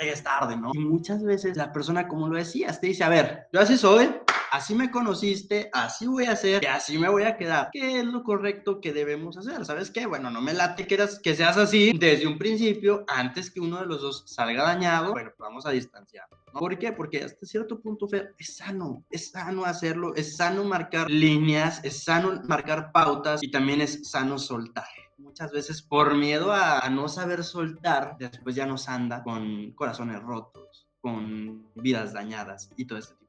llegues 0.00 0.22
tarde, 0.22 0.56
¿no? 0.56 0.70
Y 0.74 0.78
muchas 0.78 1.22
veces 1.22 1.56
la 1.56 1.72
persona, 1.72 2.08
como 2.08 2.28
lo 2.28 2.36
decías, 2.36 2.80
te 2.80 2.88
dice, 2.88 3.04
a 3.04 3.08
ver, 3.08 3.48
yo 3.52 3.60
así 3.60 3.76
soy, 3.76 4.08
así 4.50 4.74
me 4.74 4.90
conociste, 4.90 5.70
así 5.72 6.06
voy 6.06 6.24
a 6.24 6.32
hacer 6.32 6.62
y 6.62 6.66
así 6.66 6.98
me 6.98 7.08
voy 7.08 7.24
a 7.24 7.36
quedar. 7.36 7.70
¿Qué 7.72 8.00
es 8.00 8.04
lo 8.04 8.22
correcto 8.22 8.80
que 8.80 8.92
debemos 8.92 9.36
hacer? 9.36 9.64
¿Sabes 9.64 9.90
qué? 9.90 10.06
Bueno, 10.06 10.30
no 10.30 10.40
me 10.40 10.54
late 10.54 10.86
que, 10.86 10.96
que 11.22 11.34
seas 11.34 11.56
así 11.56 11.92
desde 11.98 12.26
un 12.26 12.38
principio, 12.38 13.04
antes 13.08 13.50
que 13.50 13.60
uno 13.60 13.80
de 13.80 13.86
los 13.86 14.00
dos 14.00 14.24
salga 14.26 14.64
dañado, 14.64 15.12
bueno, 15.12 15.30
pues 15.36 15.48
vamos 15.48 15.66
a 15.66 15.70
distanciar. 15.70 16.26
¿Por 16.52 16.78
qué? 16.78 16.92
Porque 16.92 17.22
hasta 17.22 17.46
cierto 17.46 17.80
punto, 17.80 18.08
Fer, 18.08 18.34
es 18.38 18.56
sano, 18.56 19.04
es 19.10 19.30
sano 19.30 19.64
hacerlo, 19.64 20.14
es 20.14 20.36
sano 20.36 20.64
marcar 20.64 21.10
líneas, 21.10 21.80
es 21.84 22.02
sano 22.02 22.40
marcar 22.44 22.90
pautas 22.92 23.42
y 23.42 23.50
también 23.50 23.80
es 23.80 24.08
sano 24.10 24.38
soltar 24.38 24.86
muchas 25.18 25.52
veces 25.52 25.82
por 25.82 26.14
miedo 26.14 26.52
a, 26.52 26.88
no 26.88 27.08
saber 27.08 27.44
soltar, 27.44 28.16
después 28.18 28.54
ya 28.54 28.66
nos 28.66 28.88
anda 28.88 29.22
con 29.22 29.72
corazones 29.72 30.22
rotos, 30.22 30.88
con 31.00 31.66
vidas 31.74 32.12
dañadas 32.12 32.70
y 32.76 32.86
todo 32.86 32.98
este 32.98 33.14
tipo 33.16 33.27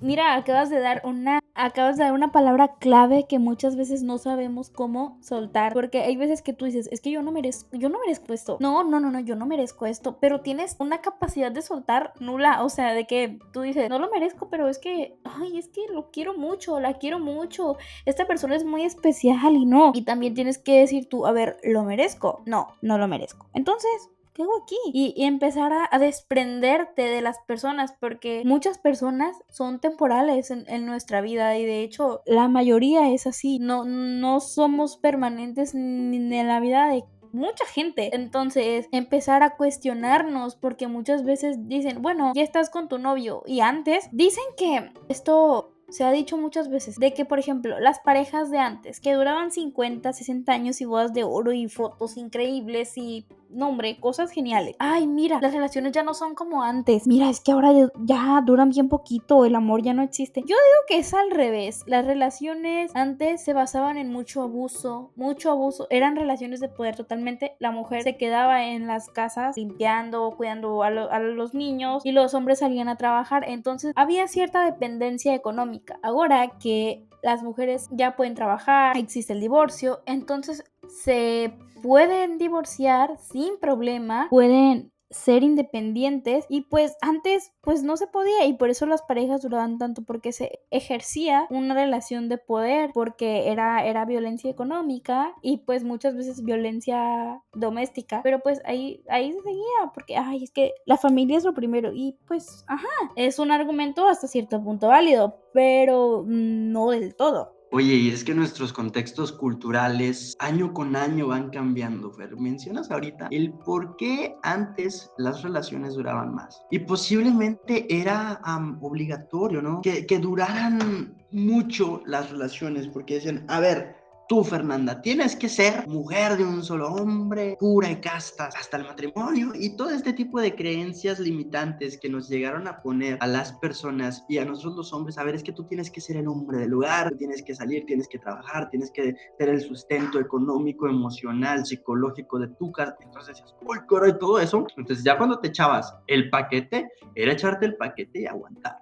Mira, 0.00 0.34
acabas 0.34 0.70
de 0.70 0.80
dar 0.80 1.02
una 1.04 1.40
acabas 1.54 1.96
de 1.96 2.04
dar 2.04 2.12
una 2.12 2.32
palabra 2.32 2.74
clave 2.78 3.26
que 3.28 3.38
muchas 3.38 3.76
veces 3.76 4.02
no 4.02 4.18
sabemos 4.18 4.70
cómo 4.70 5.18
soltar, 5.22 5.72
porque 5.72 6.02
hay 6.02 6.16
veces 6.16 6.42
que 6.42 6.52
tú 6.52 6.64
dices, 6.64 6.88
es 6.90 7.00
que 7.00 7.10
yo 7.10 7.22
no 7.22 7.32
merezco, 7.32 7.76
yo 7.76 7.88
no 7.88 7.98
merezco 8.00 8.32
esto. 8.32 8.56
No, 8.60 8.84
no, 8.84 9.00
no, 9.00 9.10
no, 9.10 9.20
yo 9.20 9.36
no 9.36 9.46
merezco 9.46 9.86
esto, 9.86 10.18
pero 10.20 10.40
tienes 10.40 10.76
una 10.78 11.00
capacidad 11.00 11.52
de 11.52 11.62
soltar 11.62 12.12
nula, 12.20 12.62
o 12.64 12.68
sea, 12.68 12.92
de 12.92 13.06
que 13.06 13.38
tú 13.52 13.60
dices, 13.62 13.88
no 13.88 13.98
lo 13.98 14.10
merezco, 14.10 14.48
pero 14.50 14.68
es 14.68 14.78
que, 14.78 15.16
ay, 15.24 15.58
es 15.58 15.68
que 15.68 15.82
lo 15.92 16.10
quiero 16.10 16.36
mucho, 16.36 16.80
la 16.80 16.94
quiero 16.94 17.18
mucho. 17.18 17.76
Esta 18.04 18.26
persona 18.26 18.56
es 18.56 18.64
muy 18.64 18.82
especial 18.82 19.54
y 19.54 19.64
no. 19.64 19.92
Y 19.94 20.02
también 20.02 20.34
tienes 20.34 20.58
que 20.58 20.80
decir 20.80 21.08
tú, 21.08 21.26
a 21.26 21.32
ver, 21.32 21.58
¿lo 21.62 21.84
merezco? 21.84 22.42
No, 22.46 22.68
no 22.82 22.98
lo 22.98 23.06
merezco. 23.08 23.46
Entonces, 23.54 24.10
¿qué 24.34 24.42
hago 24.42 24.62
aquí? 24.62 24.76
Y, 24.92 25.24
empezar 25.24 25.72
a, 25.72 25.98
desprenderte 25.98 27.02
de 27.02 27.22
las 27.22 27.38
personas, 27.46 27.94
porque 27.98 28.42
muchas 28.44 28.78
personas 28.78 29.36
son 29.48 29.80
temporales 29.80 30.50
en, 30.50 30.86
nuestra 30.86 31.20
vida 31.20 31.56
y 31.56 31.64
de 31.64 31.82
hecho 31.82 32.22
la 32.26 32.48
mayoría 32.48 33.10
es 33.12 33.26
así. 33.26 33.58
No, 33.58 33.84
no 33.84 34.40
somos 34.40 34.96
permanentes 34.96 35.74
ni 35.74 36.16
en 36.16 36.48
la 36.48 36.60
vida 36.60 36.88
de 36.88 37.04
mucha 37.34 37.66
gente. 37.66 38.14
Entonces, 38.14 38.88
empezar 38.92 39.42
a 39.42 39.56
cuestionarnos 39.56 40.56
porque 40.56 40.86
muchas 40.86 41.24
veces 41.24 41.68
dicen, 41.68 42.00
bueno, 42.00 42.32
ya 42.34 42.42
estás 42.42 42.70
con 42.70 42.88
tu 42.88 42.98
novio 42.98 43.42
y 43.46 43.60
antes 43.60 44.08
dicen 44.12 44.44
que 44.56 44.92
esto 45.08 45.73
se 45.94 46.02
ha 46.02 46.10
dicho 46.10 46.36
muchas 46.36 46.68
veces 46.68 46.96
de 46.96 47.14
que, 47.14 47.24
por 47.24 47.38
ejemplo, 47.38 47.78
las 47.78 48.00
parejas 48.00 48.50
de 48.50 48.58
antes, 48.58 48.98
que 48.98 49.14
duraban 49.14 49.52
50, 49.52 50.12
60 50.12 50.52
años 50.52 50.80
y 50.80 50.84
bodas 50.86 51.12
de 51.12 51.22
oro 51.22 51.52
y 51.52 51.68
fotos 51.68 52.16
increíbles 52.16 52.98
y 52.98 53.26
nombre, 53.48 53.98
cosas 54.00 54.32
geniales. 54.32 54.74
Ay, 54.80 55.06
mira, 55.06 55.38
las 55.40 55.52
relaciones 55.52 55.92
ya 55.92 56.02
no 56.02 56.14
son 56.14 56.34
como 56.34 56.64
antes. 56.64 57.06
Mira, 57.06 57.30
es 57.30 57.40
que 57.40 57.52
ahora 57.52 57.70
ya 58.00 58.42
duran 58.44 58.70
bien 58.70 58.88
poquito, 58.88 59.44
el 59.44 59.54
amor 59.54 59.82
ya 59.82 59.94
no 59.94 60.02
existe. 60.02 60.40
Yo 60.40 60.46
digo 60.46 60.80
que 60.88 60.98
es 60.98 61.14
al 61.14 61.30
revés. 61.30 61.84
Las 61.86 62.04
relaciones 62.04 62.90
antes 62.94 63.44
se 63.44 63.52
basaban 63.52 63.96
en 63.96 64.10
mucho 64.10 64.42
abuso, 64.42 65.12
mucho 65.14 65.52
abuso. 65.52 65.86
Eran 65.90 66.16
relaciones 66.16 66.58
de 66.58 66.68
poder 66.68 66.96
totalmente. 66.96 67.54
La 67.60 67.70
mujer 67.70 68.02
se 68.02 68.16
quedaba 68.16 68.64
en 68.64 68.88
las 68.88 69.08
casas 69.08 69.56
limpiando, 69.56 70.34
cuidando 70.36 70.82
a, 70.82 70.88
a 70.88 71.20
los 71.20 71.54
niños 71.54 72.04
y 72.04 72.10
los 72.12 72.34
hombres 72.34 72.58
salían 72.58 72.88
a 72.88 72.96
trabajar. 72.96 73.44
Entonces 73.46 73.92
había 73.94 74.26
cierta 74.26 74.64
dependencia 74.64 75.34
económica. 75.34 75.83
Ahora 76.02 76.58
que 76.58 77.06
las 77.22 77.42
mujeres 77.42 77.88
ya 77.90 78.16
pueden 78.16 78.34
trabajar, 78.34 78.96
existe 78.96 79.32
el 79.32 79.40
divorcio, 79.40 80.02
entonces 80.06 80.64
se 80.88 81.56
pueden 81.82 82.38
divorciar 82.38 83.16
sin 83.18 83.58
problema, 83.58 84.28
pueden 84.30 84.93
ser 85.14 85.44
independientes 85.44 86.44
y 86.48 86.62
pues 86.62 86.96
antes 87.00 87.52
pues 87.60 87.84
no 87.84 87.96
se 87.96 88.08
podía 88.08 88.46
y 88.46 88.54
por 88.54 88.68
eso 88.68 88.84
las 88.84 89.02
parejas 89.02 89.42
duraban 89.42 89.78
tanto 89.78 90.02
porque 90.02 90.32
se 90.32 90.58
ejercía 90.70 91.46
una 91.50 91.74
relación 91.74 92.28
de 92.28 92.36
poder 92.36 92.90
porque 92.92 93.48
era 93.48 93.86
era 93.86 94.04
violencia 94.04 94.50
económica 94.50 95.32
y 95.40 95.58
pues 95.58 95.84
muchas 95.84 96.16
veces 96.16 96.42
violencia 96.42 97.40
doméstica 97.52 98.22
pero 98.24 98.40
pues 98.40 98.60
ahí 98.64 99.04
ahí 99.08 99.32
se 99.32 99.40
seguía 99.40 99.92
porque 99.94 100.16
ay 100.16 100.42
es 100.42 100.50
que 100.50 100.72
la 100.84 100.96
familia 100.96 101.38
es 101.38 101.44
lo 101.44 101.54
primero 101.54 101.92
y 101.94 102.18
pues 102.26 102.64
ajá 102.66 102.88
es 103.14 103.38
un 103.38 103.52
argumento 103.52 104.08
hasta 104.08 104.26
cierto 104.26 104.62
punto 104.64 104.88
válido 104.88 105.38
pero 105.52 106.24
no 106.26 106.90
del 106.90 107.14
todo 107.14 107.54
Oye, 107.74 107.94
y 107.96 108.10
es 108.10 108.22
que 108.22 108.36
nuestros 108.36 108.72
contextos 108.72 109.32
culturales 109.32 110.36
año 110.38 110.72
con 110.72 110.94
año 110.94 111.26
van 111.26 111.50
cambiando, 111.50 112.12
Fer. 112.12 112.36
Mencionas 112.36 112.88
ahorita 112.88 113.26
el 113.32 113.52
por 113.52 113.96
qué 113.96 114.36
antes 114.44 115.10
las 115.18 115.42
relaciones 115.42 115.94
duraban 115.94 116.32
más. 116.32 116.62
Y 116.70 116.78
posiblemente 116.78 117.84
era 117.92 118.40
obligatorio, 118.80 119.60
¿no? 119.60 119.80
Que, 119.80 120.06
que 120.06 120.20
duraran 120.20 121.16
mucho 121.32 122.00
las 122.06 122.30
relaciones, 122.30 122.86
porque 122.86 123.14
decían, 123.14 123.44
a 123.48 123.58
ver, 123.58 124.03
Tú, 124.26 124.42
Fernanda, 124.42 125.02
tienes 125.02 125.36
que 125.36 125.50
ser 125.50 125.86
mujer 125.86 126.38
de 126.38 126.44
un 126.44 126.62
solo 126.62 126.88
hombre, 126.88 127.58
pura 127.60 127.90
y 127.90 127.96
casta 127.96 128.46
hasta 128.46 128.78
el 128.78 128.84
matrimonio 128.84 129.52
y 129.54 129.76
todo 129.76 129.90
este 129.90 130.14
tipo 130.14 130.40
de 130.40 130.54
creencias 130.54 131.20
limitantes 131.20 131.98
que 131.98 132.08
nos 132.08 132.30
llegaron 132.30 132.66
a 132.66 132.80
poner 132.80 133.18
a 133.20 133.26
las 133.26 133.52
personas 133.52 134.24
y 134.26 134.38
a 134.38 134.46
nosotros 134.46 134.76
los 134.76 134.92
hombres. 134.94 135.18
A 135.18 135.24
ver, 135.24 135.34
es 135.34 135.42
que 135.42 135.52
tú 135.52 135.64
tienes 135.64 135.90
que 135.90 136.00
ser 136.00 136.16
el 136.16 136.26
hombre 136.26 136.56
del 136.58 136.70
lugar, 136.70 137.14
tienes 137.18 137.42
que 137.42 137.54
salir, 137.54 137.84
tienes 137.84 138.08
que 138.08 138.18
trabajar, 138.18 138.70
tienes 138.70 138.90
que 138.92 139.14
ser 139.38 139.48
el 139.50 139.60
sustento 139.60 140.18
económico, 140.18 140.88
emocional, 140.88 141.66
psicológico 141.66 142.38
de 142.38 142.48
tu 142.48 142.72
casa. 142.72 142.96
Entonces 143.00 143.36
decías, 143.36 143.54
uy, 143.60 143.78
coro 143.86 144.08
y 144.08 144.18
todo 144.18 144.38
eso. 144.38 144.66
Entonces 144.78 145.04
ya 145.04 145.18
cuando 145.18 145.38
te 145.38 145.48
echabas 145.48 145.94
el 146.06 146.30
paquete, 146.30 146.88
era 147.14 147.32
echarte 147.32 147.66
el 147.66 147.76
paquete 147.76 148.22
y 148.22 148.26
aguantar. 148.26 148.76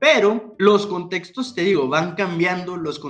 Pero 0.00 0.54
los 0.58 0.86
contextos, 0.86 1.54
te 1.54 1.62
digo, 1.62 1.88
van 1.88 2.14
cambiando, 2.14 2.76
los, 2.76 3.00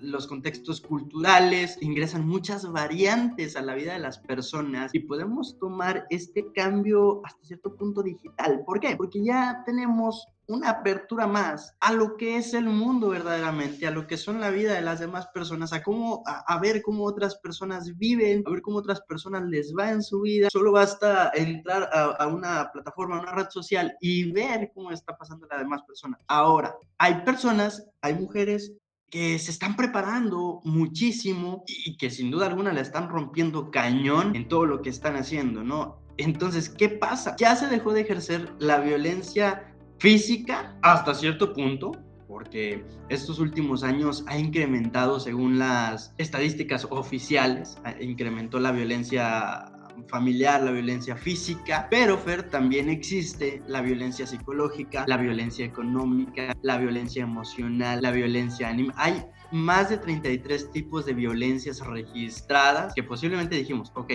los 0.00 0.26
contextos 0.26 0.80
culturales, 0.80 1.78
ingresan 1.80 2.26
muchas 2.26 2.70
variantes 2.70 3.56
a 3.56 3.62
la 3.62 3.74
vida 3.74 3.92
de 3.92 4.00
las 4.00 4.18
personas 4.18 4.92
y 4.92 5.00
podemos 5.00 5.56
tomar 5.58 6.06
este 6.10 6.52
cambio 6.52 7.20
hasta 7.24 7.44
cierto 7.44 7.76
punto 7.76 8.02
digital. 8.02 8.64
¿Por 8.66 8.80
qué? 8.80 8.96
Porque 8.96 9.22
ya 9.24 9.62
tenemos 9.64 10.26
una 10.48 10.70
apertura 10.70 11.26
más 11.26 11.76
a 11.80 11.92
lo 11.92 12.16
que 12.16 12.36
es 12.36 12.54
el 12.54 12.66
mundo 12.66 13.08
verdaderamente, 13.08 13.86
a 13.86 13.90
lo 13.90 14.06
que 14.06 14.16
son 14.16 14.40
la 14.40 14.50
vida 14.50 14.74
de 14.74 14.80
las 14.80 15.00
demás 15.00 15.26
personas, 15.28 15.72
a 15.72 15.82
cómo, 15.82 16.22
a, 16.26 16.58
ver 16.60 16.82
cómo 16.82 17.04
otras 17.04 17.36
personas 17.36 17.96
viven, 17.98 18.44
a 18.46 18.50
ver 18.50 18.62
cómo 18.62 18.78
otras 18.78 19.00
personas 19.02 19.44
les 19.44 19.74
va 19.74 19.90
en 19.90 20.02
su 20.02 20.20
vida. 20.20 20.48
Solo 20.50 20.72
basta 20.72 21.32
entrar 21.34 21.88
a, 21.92 22.26
una 22.28 22.70
plataforma, 22.72 23.16
a 23.16 23.20
una 23.22 23.32
red 23.32 23.48
social 23.50 23.96
y 24.00 24.30
ver 24.32 24.70
cómo 24.74 24.92
está 24.92 25.16
pasando 25.16 25.46
la 25.50 25.58
demás 25.58 25.82
personas. 25.82 26.20
Ahora, 26.28 26.76
hay 26.98 27.22
personas, 27.22 27.88
hay 28.00 28.14
mujeres 28.14 28.72
que 29.10 29.38
se 29.38 29.50
están 29.50 29.76
preparando 29.76 30.60
muchísimo 30.64 31.64
y 31.66 31.96
que 31.96 32.10
sin 32.10 32.30
duda 32.30 32.46
alguna 32.46 32.72
le 32.72 32.80
están 32.80 33.08
rompiendo 33.08 33.70
cañón 33.70 34.34
en 34.34 34.48
todo 34.48 34.66
lo 34.66 34.82
que 34.82 34.90
están 34.90 35.16
haciendo, 35.16 35.62
¿no? 35.62 35.98
Entonces, 36.18 36.68
¿qué 36.68 36.88
pasa? 36.88 37.36
Ya 37.38 37.54
se 37.56 37.68
dejó 37.68 37.92
de 37.92 38.00
ejercer 38.00 38.52
la 38.58 38.78
violencia 38.78 39.75
física 39.98 40.76
hasta 40.82 41.14
cierto 41.14 41.52
punto, 41.52 41.92
porque 42.28 42.84
estos 43.08 43.38
últimos 43.38 43.82
años 43.82 44.24
ha 44.26 44.38
incrementado, 44.38 45.20
según 45.20 45.58
las 45.58 46.14
estadísticas 46.18 46.86
oficiales, 46.90 47.78
incrementó 48.00 48.58
la 48.58 48.72
violencia 48.72 49.72
familiar, 50.08 50.62
la 50.62 50.72
violencia 50.72 51.16
física, 51.16 51.88
pero 51.90 52.18
también 52.50 52.88
existe 52.88 53.62
la 53.66 53.80
violencia 53.80 54.26
psicológica, 54.26 55.04
la 55.06 55.16
violencia 55.16 55.64
económica, 55.64 56.54
la 56.62 56.78
violencia 56.78 57.22
emocional, 57.22 58.02
la 58.02 58.10
violencia 58.10 58.68
animal. 58.68 58.94
Hay 58.98 59.24
más 59.52 59.90
de 59.90 59.98
33 59.98 60.70
tipos 60.70 61.06
de 61.06 61.14
violencias 61.14 61.80
registradas 61.80 62.94
que 62.94 63.02
posiblemente 63.02 63.56
dijimos, 63.56 63.90
ok, 63.94 64.12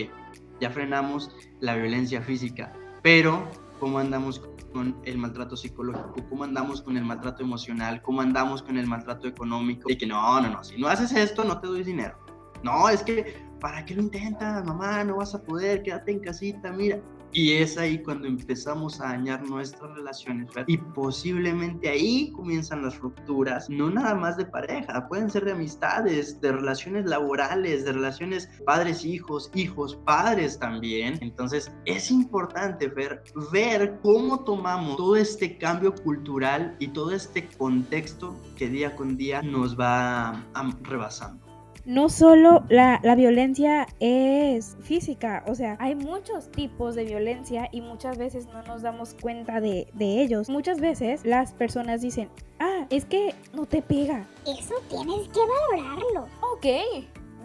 ya 0.59 0.69
frenamos 0.69 1.31
la 1.59 1.75
violencia 1.75 2.21
física, 2.21 2.71
pero 3.01 3.47
¿cómo 3.79 3.97
andamos 3.97 4.39
con 4.71 4.97
el 5.03 5.17
maltrato 5.17 5.55
psicológico, 5.55 6.15
cómo 6.29 6.43
andamos 6.43 6.81
con 6.81 6.97
el 6.97 7.05
maltrato 7.05 7.43
emocional, 7.43 8.01
cómo 8.01 8.21
andamos 8.21 8.63
con 8.63 8.77
el 8.77 8.87
maltrato 8.87 9.27
económico, 9.27 9.87
de 9.87 9.97
que 9.97 10.07
no, 10.07 10.41
no, 10.41 10.49
no, 10.49 10.63
si 10.63 10.77
no 10.77 10.87
haces 10.87 11.11
esto 11.13 11.43
no 11.43 11.59
te 11.59 11.67
doy 11.67 11.83
dinero. 11.83 12.17
No, 12.63 12.89
es 12.89 13.03
que, 13.03 13.43
¿para 13.59 13.85
qué 13.85 13.95
lo 13.95 14.01
intentas, 14.01 14.63
mamá? 14.65 15.03
No 15.03 15.17
vas 15.17 15.33
a 15.33 15.41
poder, 15.41 15.83
quédate 15.83 16.11
en 16.11 16.19
casita, 16.19 16.71
mira. 16.71 17.01
Y 17.33 17.53
es 17.53 17.77
ahí 17.77 18.01
cuando 18.03 18.27
empezamos 18.27 18.99
a 18.99 19.05
dañar 19.05 19.43
nuestras 19.47 19.93
relaciones 19.95 20.49
y 20.67 20.77
posiblemente 20.77 21.89
ahí 21.89 22.31
comienzan 22.33 22.83
las 22.83 22.99
rupturas, 22.99 23.69
no 23.69 23.89
nada 23.89 24.15
más 24.15 24.37
de 24.37 24.45
pareja, 24.45 25.07
pueden 25.07 25.29
ser 25.29 25.45
de 25.45 25.53
amistades, 25.53 26.41
de 26.41 26.51
relaciones 26.51 27.05
laborales, 27.05 27.85
de 27.85 27.93
relaciones 27.93 28.49
padres-hijos, 28.65 29.49
hijos-padres 29.53 30.59
también. 30.59 31.17
Entonces 31.21 31.71
es 31.85 32.11
importante 32.11 32.87
ver, 32.87 33.23
ver 33.51 33.99
cómo 34.01 34.43
tomamos 34.43 34.97
todo 34.97 35.15
este 35.15 35.57
cambio 35.57 35.93
cultural 35.95 36.75
y 36.79 36.89
todo 36.89 37.11
este 37.11 37.47
contexto 37.57 38.35
que 38.57 38.67
día 38.67 38.95
con 38.95 39.17
día 39.17 39.41
nos 39.41 39.79
va 39.79 40.43
rebasando 40.83 41.50
no 41.91 42.07
solo 42.07 42.63
la, 42.69 43.01
violencia 43.17 43.85
es 43.99 44.77
física, 44.79 45.43
o 45.45 45.55
sea, 45.55 45.75
hay 45.81 45.93
muchos 45.93 46.49
tipos 46.49 46.95
de 46.95 47.03
violencia 47.03 47.67
y 47.73 47.81
muchas 47.81 48.17
veces 48.17 48.47
no 48.47 48.63
nos 48.63 48.81
damos 48.81 49.13
cuenta 49.13 49.59
de, 49.59 49.87
de, 49.93 50.21
ellos. 50.21 50.49
Muchas 50.49 50.79
veces 50.79 51.25
las 51.25 51.51
personas 51.51 52.01
dicen, 52.01 52.29
ah, 52.59 52.85
es 52.89 53.03
que 53.03 53.35
no 53.53 53.65
te 53.65 53.81
pega. 53.81 54.25
Eso 54.47 54.75
tienes 54.89 55.27
que 55.27 55.41
valorarlo. 55.41 56.27
Ok, 56.53 56.65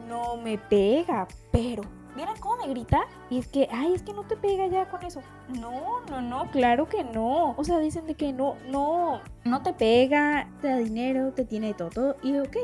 no 0.08 0.36
me 0.36 0.58
pega, 0.58 1.26
pero... 1.50 1.82
¿Vieron 2.14 2.36
cómo 2.38 2.56
me 2.64 2.68
grita? 2.68 3.00
Y 3.28 3.38
es 3.38 3.46
que, 3.46 3.68
ay, 3.70 3.92
es 3.92 4.02
que 4.02 4.14
no 4.14 4.22
te 4.22 4.36
pega 4.36 4.68
ya 4.68 4.88
con 4.88 5.04
eso. 5.04 5.20
No, 5.60 6.00
no, 6.08 6.22
no, 6.22 6.50
claro 6.50 6.88
que 6.88 7.04
no. 7.04 7.54
O 7.58 7.64
sea, 7.64 7.78
dicen 7.78 8.06
de 8.06 8.14
que 8.14 8.32
no, 8.32 8.56
no, 8.70 9.20
no 9.44 9.62
te 9.62 9.74
pega, 9.74 10.48
te 10.62 10.68
da 10.68 10.76
dinero, 10.78 11.34
te 11.34 11.44
tiene 11.44 11.74
todo. 11.74 12.16
Y 12.22 12.38
ok, 12.38 12.56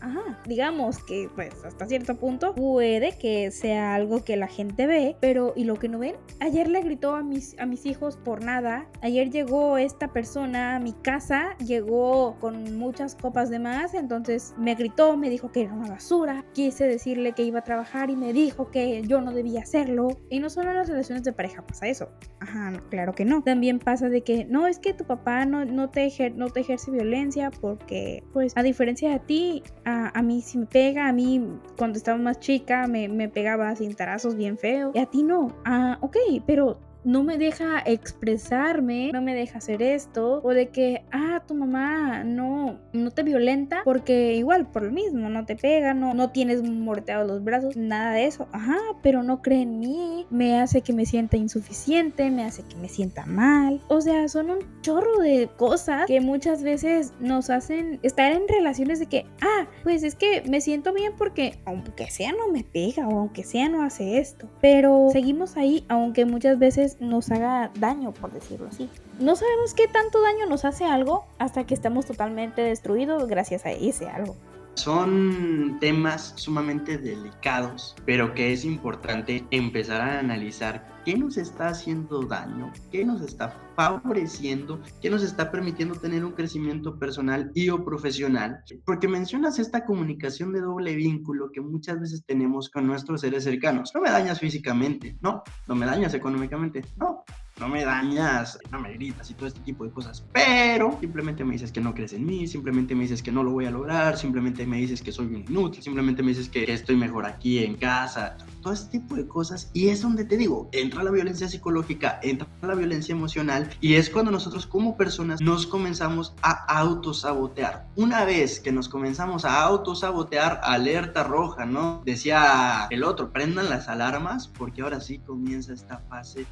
ajá, 0.00 0.40
digamos 0.46 1.02
que 1.04 1.28
pues 1.34 1.64
hasta 1.64 1.86
cierto 1.86 2.16
punto 2.16 2.54
puede 2.54 3.16
que 3.18 3.50
sea 3.50 3.94
algo 3.94 4.24
que 4.24 4.36
la 4.36 4.48
gente 4.48 4.86
ve, 4.86 5.16
pero 5.20 5.52
¿y 5.56 5.64
lo 5.64 5.76
que 5.76 5.88
no 5.88 5.98
ven? 5.98 6.16
Ayer 6.40 6.68
le 6.68 6.82
gritó 6.82 7.14
a 7.14 7.22
mis, 7.22 7.58
a 7.58 7.66
mis 7.66 7.86
hijos 7.86 8.16
por 8.16 8.44
nada, 8.44 8.88
ayer 9.02 9.30
llegó 9.30 9.78
esta 9.78 10.12
persona 10.12 10.76
a 10.76 10.80
mi 10.80 10.92
casa, 10.92 11.56
llegó 11.58 12.36
con 12.40 12.76
muchas 12.78 13.14
copas 13.14 13.50
de 13.50 13.58
más, 13.58 13.94
entonces 13.94 14.54
me 14.58 14.74
gritó, 14.74 15.16
me 15.16 15.30
dijo 15.30 15.52
que 15.52 15.62
era 15.62 15.72
una 15.72 15.88
basura, 15.88 16.44
quise 16.52 16.86
decirle 16.86 17.32
que 17.32 17.42
iba 17.42 17.60
a 17.60 17.64
trabajar 17.64 18.10
y 18.10 18.16
me 18.16 18.32
dijo 18.32 18.70
que 18.70 19.02
yo 19.02 19.20
no 19.20 19.32
debía 19.32 19.60
hacerlo. 19.60 20.08
Y 20.28 20.40
no 20.40 20.50
solo 20.50 20.70
en 20.70 20.76
las 20.76 20.88
relaciones 20.88 21.24
de 21.24 21.32
pareja 21.32 21.62
pasa 21.62 21.86
eso, 21.86 22.10
ajá, 22.40 22.72
claro 22.90 23.14
que 23.14 23.24
no. 23.24 23.42
También 23.42 23.78
pasa 23.78 24.08
de 24.08 24.22
que 24.22 24.44
no, 24.44 24.66
es 24.66 24.78
que 24.78 24.94
tu 24.94 25.04
papá 25.04 25.44
no, 25.44 25.64
no, 25.64 25.90
te, 25.90 26.10
no 26.34 26.48
te 26.48 26.60
ejerce 26.60 26.90
violencia 26.90 27.50
porque 27.50 28.22
pues 28.32 28.56
a 28.56 28.62
diferencia 28.62 29.10
de 29.10 29.18
ti, 29.20 29.62
a, 29.90 30.22
mí 30.22 30.42
sí 30.42 30.58
me 30.58 30.66
pega, 30.66 31.08
a 31.08 31.12
mí 31.12 31.42
cuando 31.76 31.98
estaba 31.98 32.18
más 32.18 32.40
chica 32.40 32.86
me, 32.86 33.08
me 33.08 33.28
pegaba 33.28 33.74
cintarazos 33.76 34.34
bien 34.34 34.58
feo 34.58 34.92
y 34.94 34.98
a 34.98 35.06
ti 35.06 35.22
no. 35.22 35.54
Ah, 35.64 35.98
ok, 36.00 36.16
pero 36.46 36.78
no 37.04 37.22
me 37.22 37.38
deja 37.38 37.80
expresarme, 37.84 39.10
no 39.12 39.22
me 39.22 39.34
deja 39.34 39.58
hacer 39.58 39.82
esto, 39.82 40.40
o 40.42 40.50
de 40.50 40.68
que, 40.68 41.02
ah, 41.12 41.42
tu 41.46 41.54
mamá 41.54 42.24
no, 42.24 42.78
no 42.92 43.10
te 43.10 43.22
violenta, 43.22 43.82
porque 43.84 44.34
igual, 44.34 44.70
por 44.70 44.82
lo 44.82 44.92
mismo, 44.92 45.28
no 45.28 45.46
te 45.46 45.56
pega, 45.56 45.94
no, 45.94 46.14
no 46.14 46.30
tienes 46.30 46.62
morteados 46.62 47.26
los 47.26 47.42
brazos, 47.42 47.76
nada 47.76 48.12
de 48.12 48.26
eso, 48.26 48.48
ajá, 48.52 48.78
pero 49.02 49.22
no 49.22 49.42
cree 49.42 49.62
en 49.62 49.80
mí, 49.80 50.26
me 50.30 50.60
hace 50.60 50.82
que 50.82 50.92
me 50.92 51.06
sienta 51.06 51.36
insuficiente, 51.36 52.30
me 52.30 52.44
hace 52.44 52.62
que 52.62 52.76
me 52.76 52.88
sienta 52.88 53.26
mal, 53.26 53.80
o 53.88 54.00
sea, 54.00 54.28
son 54.28 54.50
un 54.50 54.58
chorro 54.82 55.18
de 55.18 55.48
cosas 55.56 56.06
que 56.06 56.20
muchas 56.20 56.62
veces 56.62 57.12
nos 57.20 57.50
hacen 57.50 57.98
estar 58.02 58.32
en 58.32 58.46
relaciones 58.48 58.98
de 58.98 59.06
que, 59.06 59.26
ah, 59.40 59.66
pues 59.82 60.02
es 60.02 60.14
que 60.14 60.42
me 60.48 60.60
siento 60.60 60.92
bien 60.92 61.12
porque 61.16 61.58
aunque 61.64 62.10
sea 62.10 62.32
no 62.32 62.48
me 62.48 62.64
pega 62.64 63.08
o 63.08 63.18
aunque 63.18 63.44
sea 63.44 63.68
no 63.68 63.82
hace 63.82 64.18
esto, 64.18 64.48
pero 64.60 65.08
seguimos 65.12 65.56
ahí, 65.56 65.84
aunque 65.88 66.24
muchas 66.24 66.58
veces 66.58 66.89
nos 67.00 67.30
haga 67.30 67.70
daño, 67.78 68.12
por 68.12 68.32
decirlo 68.32 68.68
así. 68.68 68.88
No 69.18 69.36
sabemos 69.36 69.74
qué 69.74 69.86
tanto 69.86 70.20
daño 70.20 70.46
nos 70.46 70.64
hace 70.64 70.84
algo 70.84 71.26
hasta 71.38 71.64
que 71.64 71.74
estamos 71.74 72.06
totalmente 72.06 72.62
destruidos 72.62 73.26
gracias 73.28 73.66
a 73.66 73.70
ese 73.70 74.08
algo. 74.08 74.36
Son 74.74 75.78
temas 75.80 76.32
sumamente 76.36 76.96
delicados, 76.96 77.94
pero 78.06 78.34
que 78.34 78.52
es 78.52 78.64
importante 78.64 79.44
empezar 79.50 80.00
a 80.00 80.18
analizar 80.20 80.86
qué 81.04 81.16
nos 81.16 81.36
está 81.36 81.68
haciendo 81.68 82.22
daño, 82.22 82.72
qué 82.90 83.04
nos 83.04 83.20
está 83.22 83.56
favoreciendo, 83.74 84.80
qué 85.00 85.10
nos 85.10 85.22
está 85.22 85.50
permitiendo 85.50 85.94
tener 85.94 86.24
un 86.24 86.32
crecimiento 86.32 86.98
personal 86.98 87.50
y 87.54 87.70
o 87.70 87.84
profesional. 87.84 88.62
Porque 88.84 89.08
mencionas 89.08 89.58
esta 89.58 89.84
comunicación 89.84 90.52
de 90.52 90.60
doble 90.60 90.94
vínculo 90.94 91.50
que 91.52 91.60
muchas 91.60 92.00
veces 92.00 92.24
tenemos 92.24 92.70
con 92.70 92.86
nuestros 92.86 93.20
seres 93.22 93.44
cercanos. 93.44 93.92
No 93.94 94.00
me 94.00 94.10
dañas 94.10 94.40
físicamente, 94.40 95.18
no, 95.20 95.42
no 95.66 95.74
me 95.74 95.86
dañas 95.86 96.14
económicamente, 96.14 96.84
no, 96.96 97.24
no 97.60 97.68
me 97.68 97.84
dañas, 97.84 98.58
no 98.72 98.80
me 98.80 98.94
gritas 98.94 99.30
y 99.30 99.34
todo 99.34 99.46
este 99.46 99.60
tipo 99.60 99.84
de 99.84 99.90
cosas, 99.90 100.24
pero 100.32 100.96
simplemente 100.98 101.44
me 101.44 101.52
dices 101.52 101.70
que 101.70 101.80
no 101.80 101.94
crees 101.94 102.14
en 102.14 102.24
mí, 102.24 102.46
simplemente 102.46 102.94
me 102.94 103.02
dices 103.02 103.22
que 103.22 103.30
no 103.30 103.44
lo 103.44 103.52
voy 103.52 103.66
a 103.66 103.70
lograr, 103.70 104.16
simplemente 104.16 104.66
me 104.66 104.78
dices 104.78 105.02
que 105.02 105.12
soy 105.12 105.26
un 105.26 105.36
inútil, 105.36 105.82
simplemente 105.82 106.22
me 106.22 106.30
dices 106.30 106.48
que, 106.48 106.70
estoy 106.70 106.96
mejor 106.96 107.26
aquí 107.26 107.58
en 107.58 107.74
casa, 107.76 108.36
todo 108.62 108.72
este 108.72 108.98
tipo 108.98 109.14
de 109.14 109.26
cosas 109.26 109.70
y 109.74 109.88
es 109.88 110.00
donde 110.02 110.24
te 110.24 110.36
digo, 110.36 110.68
entra 110.72 111.02
la 111.02 111.10
violencia 111.10 111.48
psicológica, 111.48 112.18
entra 112.22 112.46
la 112.62 112.74
violencia 112.74 113.12
emocional 113.12 113.68
y 113.80 113.94
es 113.94 114.08
cuando 114.08 114.30
nosotros 114.30 114.66
como 114.66 114.96
personas 114.96 115.40
nos 115.40 115.66
comenzamos 115.66 116.34
a 116.42 116.64
autosabotear. 116.78 117.86
Una 117.96 118.24
vez 118.24 118.60
que 118.60 118.72
nos 118.72 118.88
comenzamos 118.88 119.44
a 119.44 119.62
autosabotear, 119.62 120.60
alerta 120.62 121.24
roja, 121.24 121.66
¿no? 121.66 122.02
Decía 122.06 122.86
el 122.90 123.04
otro, 123.04 123.32
prendan 123.32 123.68
las 123.68 123.88
alarmas 123.88 124.48
porque 124.48 124.82
ahora 124.82 125.00
sí 125.00 125.18
comienza 125.18 125.72
esta 125.74 125.98
fase 126.08 126.46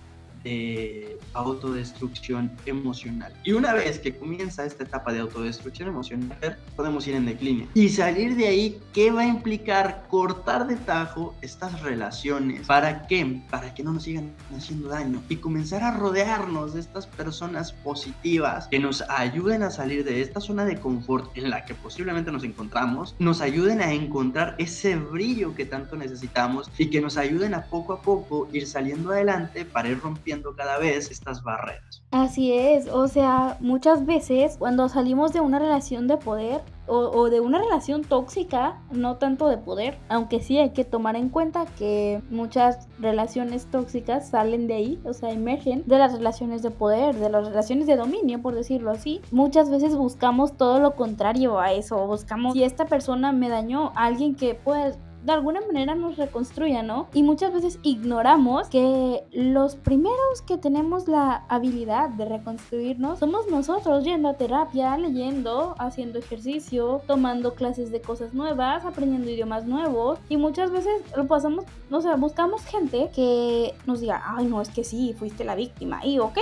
de 0.44 1.18
autodestrucción 1.34 2.50
emocional. 2.66 3.32
Y 3.44 3.52
una 3.52 3.72
vez 3.72 3.98
que 3.98 4.14
comienza 4.14 4.64
esta 4.64 4.84
etapa 4.84 5.12
de 5.12 5.20
autodestrucción 5.20 5.88
emocional, 5.88 6.58
podemos 6.76 7.06
ir 7.06 7.14
en 7.14 7.26
decline. 7.26 7.68
Y 7.74 7.88
salir 7.88 8.36
de 8.36 8.48
ahí, 8.48 8.80
¿qué 8.92 9.10
va 9.10 9.22
a 9.22 9.26
implicar 9.26 10.06
cortar 10.08 10.66
de 10.66 10.76
tajo 10.76 11.34
estas 11.42 11.82
relaciones? 11.82 12.66
¿Para 12.66 13.06
qué? 13.06 13.40
Para 13.50 13.74
que 13.74 13.82
no 13.82 13.92
nos 13.92 14.04
sigan 14.04 14.32
haciendo 14.56 14.88
daño 14.88 15.22
y 15.28 15.36
comenzar 15.36 15.82
a 15.82 15.92
rodearnos 15.92 16.74
de 16.74 16.80
estas 16.80 17.06
personas 17.06 17.72
positivas 17.72 18.68
que 18.68 18.78
nos 18.78 19.02
ayuden 19.08 19.62
a 19.62 19.70
salir 19.70 20.04
de 20.04 20.22
esta 20.22 20.40
zona 20.40 20.64
de 20.64 20.78
confort 20.78 21.36
en 21.36 21.50
la 21.50 21.64
que 21.64 21.74
posiblemente 21.74 22.32
nos 22.32 22.44
encontramos, 22.44 23.14
nos 23.18 23.40
ayuden 23.40 23.80
a 23.80 23.92
encontrar 23.92 24.54
ese 24.58 24.96
brillo 24.96 25.54
que 25.54 25.64
tanto 25.64 25.96
necesitamos 25.96 26.70
y 26.78 26.90
que 26.90 27.00
nos 27.00 27.16
ayuden 27.16 27.54
a 27.54 27.66
poco 27.66 27.92
a 27.92 28.02
poco 28.02 28.48
ir 28.52 28.66
saliendo 28.66 29.10
adelante 29.10 29.64
para 29.64 29.88
ir 29.88 30.00
rompiendo 30.00 30.27
cada 30.56 30.78
vez 30.78 31.10
estas 31.10 31.42
barreras. 31.42 32.02
Así 32.10 32.52
es, 32.52 32.88
o 32.88 33.08
sea, 33.08 33.56
muchas 33.60 34.06
veces 34.06 34.56
cuando 34.58 34.88
salimos 34.88 35.32
de 35.32 35.40
una 35.40 35.58
relación 35.58 36.06
de 36.06 36.16
poder 36.16 36.62
o, 36.90 37.28
de 37.28 37.40
una 37.40 37.58
relación 37.58 38.02
tóxica, 38.02 38.80
no 38.90 39.16
tanto 39.16 39.48
de 39.48 39.58
poder, 39.58 39.98
aunque 40.08 40.40
sí 40.40 40.58
hay 40.58 40.70
que 40.70 40.84
tomar 40.84 41.16
en 41.16 41.28
cuenta 41.28 41.66
que 41.78 42.22
muchas 42.30 42.88
relaciones 42.98 43.66
tóxicas 43.66 44.30
salen 44.30 44.66
de 44.66 44.74
ahí, 44.74 45.00
o 45.04 45.12
sea, 45.12 45.30
emergen 45.30 45.84
de 45.86 45.98
las 45.98 46.14
relaciones 46.14 46.62
de 46.62 46.70
poder, 46.70 47.14
de 47.16 47.28
las 47.28 47.46
relaciones 47.46 47.86
de 47.86 47.96
dominio, 47.96 48.40
por 48.40 48.54
decirlo 48.54 48.90
así. 48.90 49.20
Muchas 49.30 49.70
veces 49.70 49.96
buscamos 49.96 50.56
todo 50.56 50.80
lo 50.80 50.94
contrario 50.94 51.60
a 51.60 51.72
eso, 51.72 52.06
buscamos 52.06 52.54
si 52.54 52.64
esta 52.64 52.86
persona 52.86 53.32
me 53.32 53.50
dañó, 53.50 53.92
alguien 53.94 54.34
que 54.34 54.54
pues 54.54 54.98
de 55.24 55.32
alguna 55.32 55.60
manera 55.60 55.94
nos 55.94 56.16
reconstruya, 56.16 56.82
¿no? 56.82 57.08
Y 57.12 57.22
muchas 57.22 57.52
veces 57.52 57.78
ignoramos 57.82 58.68
que 58.68 59.24
los 59.32 59.76
primeros 59.76 60.42
que 60.46 60.58
tenemos 60.58 61.08
la 61.08 61.44
habilidad 61.48 62.10
de 62.10 62.24
reconstruirnos 62.24 63.18
somos 63.18 63.48
nosotros 63.48 64.04
yendo 64.04 64.28
a 64.28 64.34
terapia, 64.34 64.96
leyendo, 64.96 65.74
haciendo 65.78 66.18
ejercicio, 66.18 67.02
tomando 67.06 67.54
clases 67.54 67.90
de 67.90 68.00
cosas 68.00 68.34
nuevas, 68.34 68.84
aprendiendo 68.84 69.30
idiomas 69.30 69.66
nuevos 69.66 70.18
y 70.28 70.36
muchas 70.36 70.70
veces 70.70 71.02
lo 71.16 71.26
pasamos, 71.26 71.64
o 71.90 72.00
sea, 72.00 72.16
buscamos 72.16 72.64
gente 72.64 73.10
que 73.14 73.74
nos 73.86 74.00
diga, 74.00 74.22
ay, 74.24 74.46
no, 74.46 74.60
es 74.60 74.68
que 74.68 74.84
sí, 74.84 75.14
fuiste 75.18 75.44
la 75.44 75.54
víctima 75.54 76.04
y 76.04 76.18
ok. 76.18 76.38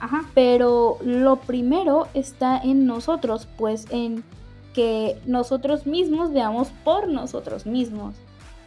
Ajá, 0.00 0.22
pero 0.32 0.98
lo 1.02 1.36
primero 1.36 2.06
está 2.14 2.58
en 2.58 2.86
nosotros, 2.86 3.48
pues 3.56 3.86
en 3.90 4.22
que 4.78 5.16
nosotros 5.26 5.88
mismos 5.88 6.32
veamos 6.32 6.68
por 6.84 7.08
nosotros 7.08 7.66
mismos. 7.66 8.14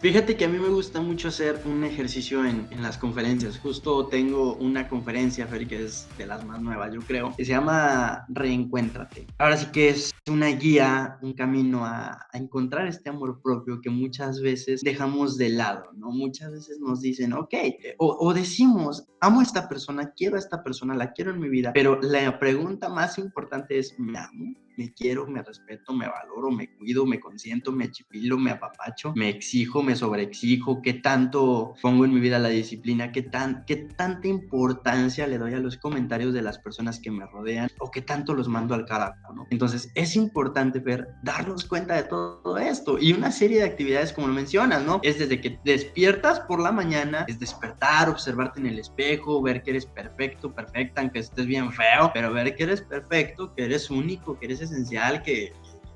Fíjate 0.02 0.36
que 0.36 0.44
a 0.44 0.50
mí 0.50 0.58
me 0.60 0.68
gusta 0.68 1.00
mucho 1.00 1.30
hacer 1.30 1.62
un 1.64 1.86
ejercicio 1.86 2.44
en, 2.44 2.68
en 2.72 2.82
las 2.82 2.98
conferencias. 2.98 3.58
Justo 3.60 4.08
tengo 4.08 4.56
una 4.56 4.90
conferencia, 4.90 5.48
Fer, 5.48 5.68
que 5.68 5.86
es 5.86 6.10
de 6.18 6.26
las 6.26 6.44
más 6.44 6.62
nuevas, 6.62 6.92
yo 6.94 7.00
creo, 7.02 7.34
que 7.38 7.46
se 7.46 7.52
llama 7.52 8.26
Reencuéntrate. 8.28 9.28
Ahora 9.38 9.56
sí 9.56 9.68
que 9.72 9.88
es 9.90 10.12
una 10.30 10.48
guía, 10.48 11.18
un 11.22 11.32
camino 11.34 11.86
a, 11.86 12.28
a 12.30 12.38
encontrar 12.38 12.88
este 12.88 13.10
amor 13.10 13.42
propio 13.42 13.80
que 13.80 13.90
muchas 13.90 14.42
veces 14.42 14.82
dejamos 14.82 15.38
de 15.38 15.50
lado, 15.50 15.92
¿no? 15.96 16.12
Muchas 16.12 16.52
veces 16.52 16.80
nos 16.82 17.00
dicen, 17.00 17.32
ok, 17.32 17.54
o, 18.00 18.18
o 18.20 18.34
decimos, 18.34 19.06
amo 19.22 19.40
a 19.40 19.44
esta 19.44 19.70
persona, 19.70 20.12
quiero 20.18 20.36
a 20.36 20.40
esta 20.40 20.62
persona, 20.62 20.94
la 20.94 21.14
quiero 21.14 21.32
en 21.32 21.40
mi 21.40 21.48
vida, 21.48 21.72
pero 21.74 22.02
la 22.02 22.38
pregunta 22.38 22.90
más 22.90 23.18
importante 23.18 23.80
es, 23.80 23.98
¿me 23.98 24.18
amo? 24.18 24.56
Me 24.82 24.94
quiero, 24.94 25.28
me 25.28 25.44
respeto, 25.44 25.94
me 25.94 26.08
valoro, 26.08 26.50
me 26.50 26.76
cuido, 26.76 27.06
me 27.06 27.20
consiento, 27.20 27.72
me 27.72 27.92
chipilo, 27.92 28.38
me 28.40 28.52
apapacho, 28.52 29.14
me 29.16 29.30
exijo, 29.30 29.84
me 29.84 29.96
sobreexijo, 29.96 30.82
qué 30.82 30.96
tanto 30.96 31.76
pongo 31.82 32.06
en 32.06 32.14
mi 32.14 32.20
vida 32.20 32.40
la 32.40 32.50
disciplina, 32.50 33.12
qué, 33.12 33.22
tan, 33.22 33.64
qué 33.68 33.76
tanta 33.76 34.28
importancia 34.28 35.28
le 35.28 35.38
doy 35.38 35.54
a 35.54 35.60
los 35.60 35.78
comentarios 35.78 36.34
de 36.34 36.42
las 36.42 36.58
personas 36.58 37.00
que 37.00 37.12
me 37.12 37.28
rodean 37.28 37.70
o 37.80 37.92
qué 37.92 38.02
tanto 38.02 38.34
los 38.34 38.48
mando 38.48 38.74
al 38.74 38.86
carajo, 38.86 39.34
¿no? 39.34 39.46
Entonces 39.52 39.92
es 39.94 40.16
importante 40.16 40.80
ver, 40.80 41.10
darnos 41.22 41.66
cuenta 41.66 41.94
de 41.94 42.04
todo 42.04 42.58
esto 42.58 42.98
y 42.98 43.14
una 43.14 43.32
serie 43.32 43.60
de 43.60 43.66
actividades 43.66 44.14
como 44.14 44.28
lo 44.28 44.34
mencionas, 44.34 44.84
¿no? 44.84 45.00
Es 45.04 45.20
desde 45.20 45.40
que 45.40 45.60
despiertas 45.64 46.40
por 46.40 46.60
la 46.60 46.72
mañana, 46.72 47.26
es 47.28 47.40
despertar, 47.40 48.10
observarte 48.10 48.60
en 48.60 48.66
el 48.66 48.80
espejo, 48.80 49.44
ver 49.44 49.62
que 49.62 49.72
eres 49.72 49.86
perfecto, 49.86 50.52
perfecta, 50.52 51.02
aunque 51.02 51.20
estés 51.20 51.46
bien 51.46 51.72
feo, 51.72 52.10
pero 52.14 52.34
ver 52.34 52.56
que 52.56 52.64
eres 52.64 52.82
perfecto, 52.82 53.54
que 53.54 53.66
eres 53.66 53.92
único, 53.92 54.40
que 54.40 54.46
eres 54.48 54.71
esencial 54.72 55.22
que 55.22 55.54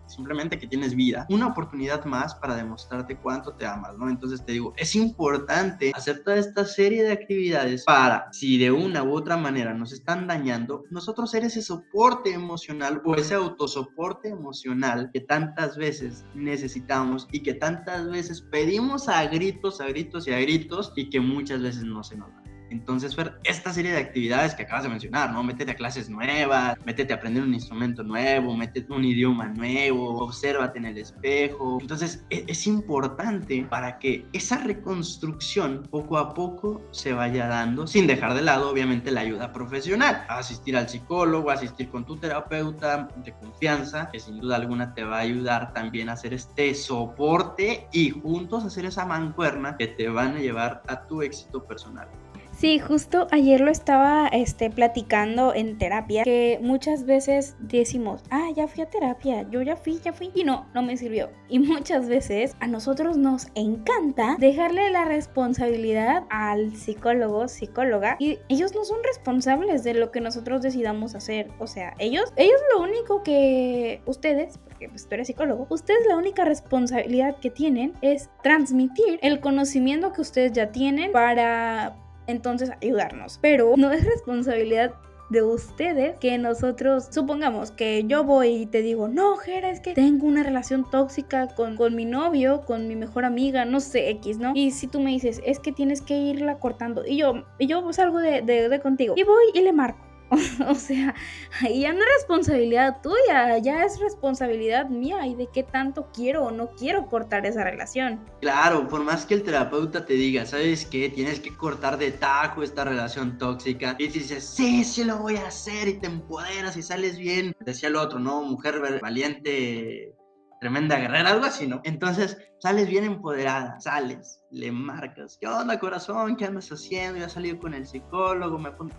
simplemente 0.07 0.57
que 0.57 0.67
tienes 0.67 0.95
vida, 0.95 1.25
una 1.29 1.47
oportunidad 1.47 2.05
más 2.05 2.35
para 2.35 2.55
demostrarte 2.55 3.17
cuánto 3.17 3.53
te 3.53 3.65
amas, 3.65 3.97
¿no? 3.97 4.09
Entonces 4.09 4.43
te 4.45 4.53
digo, 4.53 4.73
es 4.77 4.95
importante 4.95 5.91
hacer 5.93 6.23
toda 6.23 6.37
esta 6.37 6.65
serie 6.65 7.03
de 7.03 7.11
actividades 7.11 7.83
para, 7.83 8.31
si 8.31 8.57
de 8.57 8.71
una 8.71 9.03
u 9.03 9.13
otra 9.13 9.37
manera 9.37 9.73
nos 9.73 9.91
están 9.91 10.27
dañando, 10.27 10.83
nosotros 10.89 11.31
ser 11.31 11.43
ese 11.43 11.61
soporte 11.61 12.31
emocional 12.31 13.01
o 13.05 13.15
ese 13.15 13.33
autosoporte 13.33 14.29
emocional 14.29 15.09
que 15.13 15.21
tantas 15.21 15.77
veces 15.77 16.25
necesitamos 16.33 17.27
y 17.31 17.41
que 17.41 17.53
tantas 17.53 18.09
veces 18.09 18.41
pedimos 18.41 19.09
a 19.09 19.25
gritos, 19.27 19.81
a 19.81 19.87
gritos 19.87 20.27
y 20.27 20.33
a 20.33 20.39
gritos 20.39 20.93
y 20.95 21.09
que 21.09 21.19
muchas 21.19 21.61
veces 21.61 21.83
no 21.83 22.03
se 22.03 22.17
nos 22.17 22.29
da. 22.29 22.44
Entonces, 22.69 23.15
Fer, 23.15 23.39
esta 23.43 23.71
serie 23.73 23.91
de 23.91 23.97
actividades 23.97 24.55
que 24.55 24.63
acabas 24.63 24.83
de 24.83 24.89
mencionar, 24.89 25.31
¿no? 25.31 25.43
Métete 25.43 25.71
a 25.71 25.75
clases 25.75 26.09
nuevas, 26.09 26.77
métete 26.85 27.13
a 27.13 27.17
aprender 27.17 27.43
un 27.43 27.53
instrumento 27.53 28.03
nuevo, 28.03 28.55
métete 28.55 28.91
un 28.91 29.05
idioma 29.05 29.47
nuevo, 29.47 30.23
obsérvate 30.23 30.79
en 30.79 30.85
el 30.85 30.97
espejo. 30.97 31.77
Entonces, 31.81 32.25
es, 32.29 32.43
es 32.47 32.67
importante 32.67 33.65
para 33.69 33.99
que 33.99 34.25
esa 34.33 34.57
reconstrucción 34.57 35.83
poco 35.89 36.17
a 36.17 36.33
poco 36.33 36.81
se 36.91 37.13
vaya 37.13 37.47
dando, 37.47 37.87
sin 37.87 38.07
dejar 38.07 38.33
de 38.33 38.41
lado, 38.41 38.69
obviamente, 38.69 39.11
la 39.11 39.21
ayuda 39.21 39.51
profesional. 39.51 40.25
Asistir 40.27 40.75
al 40.77 40.89
psicólogo, 40.89 41.49
asistir 41.51 41.89
con 41.89 42.05
tu 42.05 42.17
terapeuta 42.17 43.07
de 43.23 43.33
confianza, 43.33 44.09
que 44.11 44.19
sin 44.19 44.39
duda 44.39 44.55
alguna 44.55 44.93
te 44.93 45.03
va 45.03 45.17
a 45.17 45.21
ayudar 45.21 45.73
también 45.73 46.09
a 46.09 46.13
hacer 46.13 46.33
este 46.33 46.73
soporte 46.73 47.87
y 47.91 48.09
juntos 48.09 48.63
hacer 48.63 48.85
esa 48.85 49.05
mancuerna 49.05 49.77
que 49.77 49.87
te 49.87 50.09
van 50.09 50.35
a 50.37 50.39
llevar 50.39 50.81
a 50.87 51.05
tu 51.07 51.21
éxito 51.21 51.65
personal. 51.65 52.07
Sí, 52.57 52.79
justo 52.79 53.27
ayer 53.31 53.59
lo 53.59 53.69
estaba 53.69 54.27
este, 54.29 54.69
platicando 54.69 55.53
en 55.53 55.77
terapia, 55.77 56.23
que 56.23 56.57
muchas 56.61 57.05
veces 57.05 57.57
decimos, 57.59 58.23
ah, 58.29 58.47
ya 58.55 58.69
fui 58.69 58.81
a 58.81 58.89
terapia, 58.89 59.45
yo 59.49 59.61
ya 59.61 59.75
fui, 59.75 59.99
ya 59.99 60.13
fui, 60.13 60.31
y 60.33 60.45
no, 60.45 60.65
no 60.73 60.81
me 60.81 60.95
sirvió. 60.95 61.29
Y 61.49 61.59
muchas 61.59 62.07
veces 62.07 62.55
a 62.61 62.67
nosotros 62.67 63.17
nos 63.17 63.47
encanta 63.55 64.37
dejarle 64.39 64.89
la 64.89 65.03
responsabilidad 65.03 66.23
al 66.29 66.73
psicólogo, 66.77 67.49
psicóloga, 67.49 68.15
y 68.19 68.39
ellos 68.47 68.73
no 68.73 68.85
son 68.85 68.99
responsables 69.03 69.83
de 69.83 69.93
lo 69.93 70.11
que 70.11 70.21
nosotros 70.21 70.61
decidamos 70.61 71.13
hacer. 71.13 71.49
O 71.59 71.67
sea, 71.67 71.93
ellos, 71.99 72.31
ellos 72.37 72.61
lo 72.73 72.83
único 72.83 73.21
que 73.21 74.01
ustedes, 74.05 74.59
porque 74.59 74.87
pues 74.87 75.09
tú 75.09 75.15
eres 75.15 75.27
psicólogo, 75.27 75.67
ustedes 75.69 76.07
la 76.07 76.15
única 76.15 76.45
responsabilidad 76.45 77.35
que 77.41 77.49
tienen 77.49 77.91
es 78.01 78.29
transmitir 78.43 79.19
el 79.21 79.41
conocimiento 79.41 80.13
que 80.13 80.21
ustedes 80.21 80.53
ya 80.53 80.71
tienen 80.71 81.11
para 81.11 81.97
entonces 82.27 82.71
ayudarnos. 82.81 83.39
Pero 83.41 83.73
no 83.77 83.91
es 83.91 84.03
responsabilidad 84.03 84.93
de 85.29 85.41
ustedes 85.41 86.19
que 86.19 86.37
nosotros, 86.37 87.07
supongamos 87.09 87.71
que 87.71 88.03
yo 88.05 88.23
voy 88.23 88.49
y 88.49 88.65
te 88.67 88.81
digo, 88.81 89.07
no, 89.07 89.37
Jera, 89.37 89.71
es 89.71 89.79
que 89.79 89.93
tengo 89.93 90.27
una 90.27 90.43
relación 90.43 90.89
tóxica 90.89 91.47
con, 91.55 91.75
con 91.75 91.95
mi 91.95 92.05
novio, 92.05 92.61
con 92.61 92.87
mi 92.87 92.95
mejor 92.95 93.25
amiga, 93.25 93.65
no 93.65 93.79
sé, 93.79 94.09
X, 94.11 94.37
¿no? 94.37 94.51
Y 94.53 94.71
si 94.71 94.87
tú 94.87 94.99
me 94.99 95.11
dices, 95.11 95.41
es 95.43 95.59
que 95.59 95.71
tienes 95.71 96.01
que 96.01 96.15
irla 96.15 96.59
cortando, 96.59 97.03
y 97.05 97.17
yo, 97.17 97.43
y 97.57 97.67
yo 97.67 97.91
salgo 97.91 98.19
de, 98.19 98.41
de, 98.43 98.69
de 98.69 98.79
contigo, 98.79 99.15
y 99.17 99.23
voy 99.23 99.45
y 99.53 99.61
le 99.61 99.73
marco. 99.73 100.04
o 100.67 100.75
sea, 100.75 101.13
ya 101.61 101.93
no 101.93 101.99
es 101.99 102.05
responsabilidad 102.17 103.01
tuya, 103.01 103.57
ya 103.59 103.85
es 103.85 103.99
responsabilidad 103.99 104.89
mía 104.89 105.25
y 105.27 105.35
de 105.35 105.47
qué 105.47 105.63
tanto 105.63 106.09
quiero 106.13 106.45
o 106.45 106.51
no 106.51 106.71
quiero 106.71 107.07
cortar 107.07 107.45
esa 107.45 107.63
relación. 107.63 108.19
Claro, 108.41 108.87
por 108.87 109.03
más 109.03 109.25
que 109.25 109.35
el 109.35 109.43
terapeuta 109.43 110.05
te 110.05 110.13
diga, 110.13 110.45
¿sabes 110.45 110.85
qué? 110.85 111.09
Tienes 111.09 111.39
que 111.39 111.55
cortar 111.55 111.97
de 111.97 112.11
tajo 112.11 112.63
esta 112.63 112.83
relación 112.83 113.37
tóxica. 113.37 113.95
Y 113.99 114.07
dices, 114.07 114.43
sí, 114.43 114.83
sí 114.83 115.03
lo 115.03 115.17
voy 115.17 115.37
a 115.37 115.47
hacer 115.47 115.87
y 115.87 115.99
te 115.99 116.07
empoderas 116.07 116.75
y 116.77 116.81
sales 116.81 117.17
bien. 117.17 117.55
Decía 117.59 117.89
el 117.89 117.95
otro, 117.95 118.19
¿no? 118.19 118.41
Mujer 118.41 118.99
valiente, 119.01 120.15
tremenda 120.59 120.97
guerrera, 120.97 121.31
algo 121.31 121.45
así, 121.45 121.67
¿no? 121.67 121.81
Entonces 121.83 122.37
sales 122.59 122.87
bien 122.87 123.03
empoderada, 123.03 123.79
sales, 123.79 124.41
le 124.49 124.71
marcas, 124.71 125.37
¿qué 125.39 125.47
onda 125.47 125.79
corazón? 125.79 126.35
¿Qué 126.35 126.45
andas 126.45 126.71
haciendo? 126.71 127.19
Ya 127.19 127.29
salí 127.29 127.55
con 127.57 127.73
el 127.75 127.85
psicólogo, 127.85 128.57
me 128.57 128.71
pongo 128.71 128.95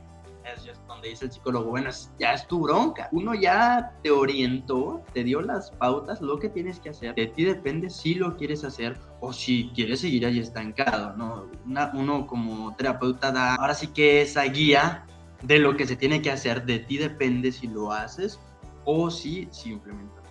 es 0.52 0.80
donde 0.86 1.08
dice 1.08 1.26
el 1.26 1.32
psicólogo, 1.32 1.70
bueno, 1.70 1.90
ya 2.18 2.32
es 2.32 2.46
tu 2.46 2.60
bronca. 2.60 3.08
Uno 3.12 3.34
ya 3.34 3.92
te 4.02 4.10
orientó, 4.10 5.02
te 5.12 5.24
dio 5.24 5.40
las 5.40 5.70
pautas, 5.72 6.20
lo 6.20 6.38
que 6.38 6.48
tienes 6.48 6.80
que 6.80 6.90
hacer. 6.90 7.14
De 7.14 7.26
ti 7.26 7.44
depende 7.44 7.90
si 7.90 8.14
lo 8.14 8.36
quieres 8.36 8.64
hacer 8.64 8.98
o 9.20 9.32
si 9.32 9.70
quieres 9.74 10.00
seguir 10.00 10.26
ahí 10.26 10.38
estancado, 10.38 11.16
¿no? 11.16 11.46
Una, 11.64 11.90
uno 11.94 12.26
como 12.26 12.74
terapeuta 12.76 13.32
da 13.32 13.54
ahora 13.54 13.74
sí 13.74 13.88
que 13.88 14.22
esa 14.22 14.44
guía 14.44 15.06
de 15.42 15.58
lo 15.58 15.76
que 15.76 15.86
se 15.86 15.96
tiene 15.96 16.22
que 16.22 16.30
hacer. 16.30 16.64
De 16.64 16.78
ti 16.78 16.98
depende 16.98 17.52
si 17.52 17.66
lo 17.66 17.92
haces 17.92 18.38
o 18.84 19.10
si 19.10 19.48
simplemente 19.50 20.26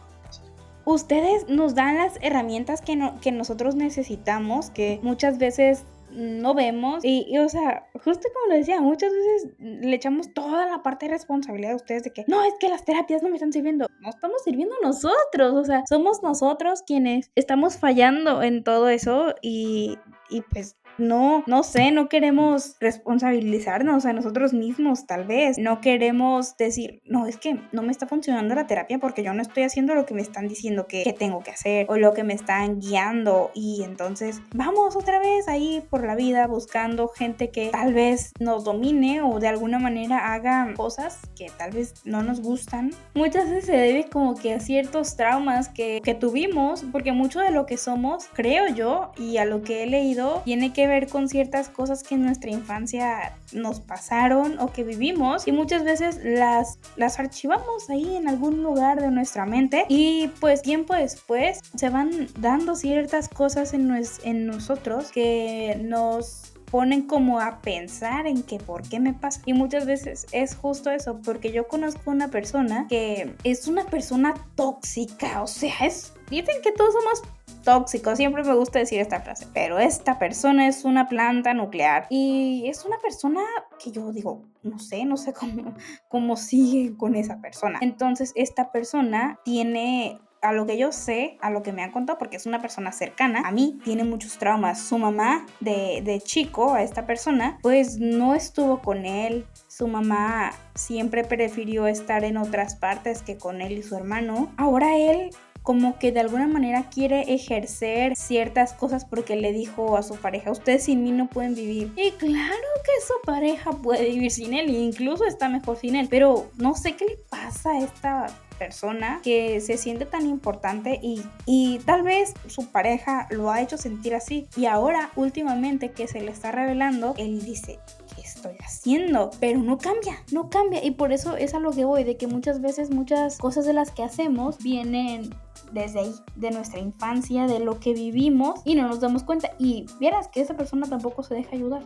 ustedes 0.85 1.49
nos 1.49 1.75
dan 1.75 1.97
las 1.97 2.17
herramientas 2.21 2.81
que, 2.81 2.95
no, 2.95 3.19
que 3.19 3.31
nosotros 3.31 3.75
necesitamos, 3.75 4.69
que 4.69 4.99
muchas 5.01 5.37
veces 5.39 5.83
no 6.15 6.53
vemos. 6.53 7.03
Y, 7.03 7.37
o 7.37 7.49
sea, 7.49 7.87
justo 8.03 8.27
como 8.33 8.47
lo 8.47 8.55
decía, 8.55 8.81
muchas 8.81 9.11
veces 9.11 9.53
le 9.59 9.95
echamos 9.95 10.33
toda 10.33 10.65
la 10.65 10.81
parte 10.83 11.05
de 11.05 11.11
responsabilidad 11.11 11.73
a 11.73 11.75
ustedes 11.75 12.03
de 12.03 12.11
que 12.11 12.25
no, 12.27 12.43
es 12.43 12.53
que 12.59 12.69
las 12.69 12.85
terapias 12.85 13.21
no 13.21 13.29
me 13.29 13.35
están 13.35 13.53
sirviendo. 13.53 13.87
No 13.99 14.09
estamos 14.09 14.41
sirviendo 14.43 14.75
nosotros. 14.81 15.53
O 15.53 15.63
sea, 15.63 15.83
somos 15.87 16.23
nosotros 16.23 16.83
quienes 16.85 17.31
estamos 17.35 17.77
fallando 17.77 18.41
en 18.41 18.63
todo 18.63 18.89
eso 18.89 19.35
y, 19.41 19.97
y 20.29 20.41
pues 20.41 20.77
no, 20.97 21.43
no 21.47 21.63
sé, 21.63 21.91
no 21.91 22.09
queremos 22.09 22.75
responsabilizarnos 22.79 24.05
a 24.05 24.13
nosotros 24.13 24.53
mismos, 24.53 25.05
tal 25.05 25.25
vez. 25.25 25.57
No 25.57 25.81
queremos 25.81 26.57
decir, 26.57 27.01
no, 27.05 27.27
es 27.27 27.37
que 27.37 27.59
no 27.71 27.81
me 27.81 27.91
está 27.91 28.07
funcionando 28.07 28.55
la 28.55 28.67
terapia 28.67 28.99
porque 28.99 29.23
yo 29.23 29.33
no 29.33 29.41
estoy 29.41 29.63
haciendo 29.63 29.95
lo 29.95 30.05
que 30.05 30.13
me 30.13 30.21
están 30.21 30.47
diciendo 30.47 30.87
que, 30.87 31.03
que 31.03 31.13
tengo 31.13 31.41
que 31.43 31.51
hacer 31.51 31.85
o 31.89 31.97
lo 31.97 32.13
que 32.13 32.23
me 32.23 32.33
están 32.33 32.79
guiando. 32.79 33.51
Y 33.53 33.83
entonces 33.83 34.41
vamos 34.53 34.95
otra 34.95 35.19
vez 35.19 35.47
ahí 35.47 35.83
por 35.89 36.05
la 36.05 36.15
vida 36.15 36.47
buscando 36.47 37.07
gente 37.07 37.49
que 37.49 37.69
tal 37.69 37.93
vez 37.93 38.31
nos 38.39 38.63
domine 38.63 39.21
o 39.21 39.39
de 39.39 39.47
alguna 39.47 39.79
manera 39.79 40.33
haga 40.33 40.73
cosas 40.75 41.19
que 41.35 41.47
tal 41.57 41.71
vez 41.71 41.93
no 42.05 42.23
nos 42.23 42.41
gustan. 42.41 42.91
Muchas 43.13 43.49
veces 43.49 43.65
se 43.65 43.77
debe 43.77 44.09
como 44.09 44.35
que 44.35 44.53
a 44.53 44.59
ciertos 44.59 45.15
traumas 45.15 45.69
que, 45.69 46.01
que 46.03 46.13
tuvimos, 46.13 46.83
porque 46.91 47.11
mucho 47.11 47.39
de 47.39 47.51
lo 47.51 47.65
que 47.65 47.77
somos, 47.77 48.25
creo 48.33 48.67
yo, 48.69 49.11
y 49.17 49.37
a 49.37 49.45
lo 49.45 49.61
que 49.61 49.83
he 49.83 49.87
leído, 49.87 50.41
tiene 50.45 50.73
que 50.73 50.84
ver 50.87 51.07
con 51.07 51.29
ciertas 51.29 51.69
cosas 51.69 52.03
que 52.03 52.15
en 52.15 52.25
nuestra 52.25 52.51
infancia 52.51 53.37
nos 53.51 53.79
pasaron 53.79 54.59
o 54.59 54.71
que 54.71 54.83
vivimos 54.83 55.47
y 55.47 55.51
muchas 55.51 55.83
veces 55.83 56.19
las, 56.23 56.79
las 56.95 57.19
archivamos 57.19 57.89
ahí 57.89 58.15
en 58.15 58.27
algún 58.27 58.63
lugar 58.63 59.01
de 59.01 59.11
nuestra 59.11 59.45
mente 59.45 59.85
y 59.89 60.29
pues 60.39 60.61
tiempo 60.61 60.93
después 60.93 61.61
se 61.75 61.89
van 61.89 62.27
dando 62.39 62.75
ciertas 62.75 63.29
cosas 63.29 63.73
en, 63.73 63.91
en 64.23 64.45
nosotros 64.45 65.11
que 65.11 65.79
nos 65.81 66.54
ponen 66.75 67.03
como 67.03 67.39
a 67.39 67.61
pensar 67.61 68.27
en 68.27 68.43
que 68.43 68.59
por 68.59 68.81
qué 68.81 68.99
me 68.99 69.13
pasa. 69.13 69.39
Y 69.45 69.53
muchas 69.53 69.85
veces 69.85 70.27
es 70.33 70.57
justo 70.57 70.91
eso, 70.91 71.21
porque 71.23 71.53
yo 71.53 71.69
conozco 71.69 72.11
una 72.11 72.27
persona 72.27 72.85
que 72.89 73.33
es 73.45 73.69
una 73.69 73.85
persona 73.85 74.33
tóxica, 74.55 75.41
o 75.41 75.47
sea, 75.47 75.73
es... 75.85 76.11
Dicen 76.29 76.57
que 76.61 76.73
todos 76.73 76.93
somos 76.93 77.21
tóxico. 77.63 78.13
Siempre 78.17 78.43
me 78.43 78.53
gusta 78.55 78.79
decir 78.79 78.99
esta 78.99 79.21
frase. 79.21 79.47
Pero 79.53 79.79
esta 79.79 80.19
persona 80.19 80.67
es 80.67 80.83
una 80.83 81.07
planta 81.07 81.53
nuclear. 81.53 82.07
Y 82.09 82.65
es 82.67 82.83
una 82.83 82.97
persona 82.97 83.39
que 83.81 83.91
yo 83.91 84.11
digo, 84.11 84.43
no 84.61 84.77
sé, 84.77 85.05
no 85.05 85.15
sé 85.15 85.31
cómo, 85.31 85.75
cómo 86.09 86.35
sigue 86.35 86.97
con 86.97 87.15
esa 87.15 87.39
persona. 87.39 87.79
Entonces, 87.81 88.33
esta 88.35 88.73
persona 88.73 89.39
tiene 89.45 90.19
a 90.45 90.53
lo 90.53 90.65
que 90.65 90.77
yo 90.77 90.91
sé, 90.91 91.37
a 91.41 91.49
lo 91.49 91.63
que 91.63 91.71
me 91.71 91.83
han 91.83 91.91
contado, 91.91 92.17
porque 92.17 92.37
es 92.37 92.45
una 92.45 92.61
persona 92.61 92.91
cercana 92.91 93.41
a 93.45 93.51
mí, 93.51 93.79
tiene 93.83 94.03
muchos 94.03 94.37
traumas. 94.37 94.79
Su 94.79 94.97
mamá 94.97 95.45
de, 95.59 96.21
chico, 96.23 96.73
a 96.73 96.83
esta 96.83 97.05
persona, 97.05 97.57
pues 97.61 97.97
no 97.97 98.35
estuvo 98.35 98.81
con 98.81 99.05
él. 99.05 99.45
Su 99.67 99.87
mamá 99.87 100.51
siempre 100.75 101.23
prefirió 101.23 101.87
estar 101.87 102.23
en 102.23 102.37
otras 102.37 102.75
partes 102.75 103.21
que 103.21 103.37
con 103.37 103.61
él 103.61 103.73
y 103.73 103.83
su 103.83 103.95
hermano. 103.95 104.53
Ahora 104.57 104.97
él 104.97 105.31
como 105.65 105.97
que 105.97 106.11
de 106.11 106.19
alguna 106.19 106.47
manera 106.47 106.89
quiere 106.91 107.33
ejercer 107.33 108.15
ciertas 108.15 108.73
cosas 108.73 109.03
porque 109.03 109.35
le 109.35 109.51
dijo 109.51 109.97
a 109.97 110.03
su 110.03 110.15
pareja, 110.15 110.51
ustedes 110.51 110.83
sin 110.83 111.03
mí 111.03 111.11
no 111.11 111.27
pueden 111.27 111.55
vivir. 111.55 111.91
Y 111.97 112.11
claro 112.11 112.67
que 112.83 113.05
su 113.05 113.13
pareja 113.25 113.71
puede 113.71 114.07
vivir 114.09 114.31
sin 114.31 114.53
él, 114.53 114.69
e 114.69 114.73
incluso 114.73 115.25
está 115.25 115.49
mejor 115.49 115.77
sin 115.77 115.95
él, 115.95 116.07
pero 116.07 116.51
no 116.57 116.75
sé 116.75 116.95
qué 116.95 117.05
le 117.05 117.17
pasa 117.31 117.71
a 117.71 117.79
esta 117.79 118.27
persona 118.57 119.19
que 119.23 119.61
se 119.61 119.77
siente 119.77 120.05
tan 120.05 120.25
importante 120.27 120.99
y, 121.01 121.23
y 121.45 121.79
tal 121.79 122.03
vez 122.03 122.33
su 122.47 122.67
pareja 122.67 123.27
lo 123.31 123.51
ha 123.51 123.61
hecho 123.61 123.77
sentir 123.77 124.15
así 124.15 124.47
y 124.55 124.65
ahora 124.65 125.11
últimamente 125.15 125.91
que 125.91 126.07
se 126.07 126.21
le 126.21 126.31
está 126.31 126.51
revelando, 126.51 127.13
él 127.17 127.43
dice, 127.43 127.79
¿qué 128.15 128.21
estoy 128.21 128.55
haciendo? 128.59 129.31
Pero 129.39 129.59
no 129.59 129.77
cambia, 129.77 130.23
no 130.31 130.49
cambia 130.49 130.83
y 130.83 130.91
por 130.91 131.11
eso 131.11 131.35
es 131.37 131.53
a 131.53 131.59
lo 131.59 131.71
que 131.71 131.85
voy, 131.85 132.03
de 132.03 132.17
que 132.17 132.27
muchas 132.27 132.61
veces 132.61 132.89
muchas 132.89 133.37
cosas 133.37 133.65
de 133.65 133.73
las 133.73 133.91
que 133.91 134.03
hacemos 134.03 134.57
vienen 134.59 135.33
desde 135.71 135.99
ahí, 135.99 136.15
de 136.35 136.51
nuestra 136.51 136.79
infancia, 136.79 137.47
de 137.47 137.59
lo 137.59 137.79
que 137.79 137.93
vivimos 137.93 138.61
y 138.65 138.75
no 138.75 138.87
nos 138.87 138.99
damos 138.99 139.23
cuenta. 139.23 139.51
Y 139.59 139.85
vieras 139.99 140.27
que 140.27 140.41
esa 140.41 140.55
persona 140.55 140.87
tampoco 140.87 141.23
se 141.23 141.35
deja 141.35 141.55
ayudar. 141.55 141.83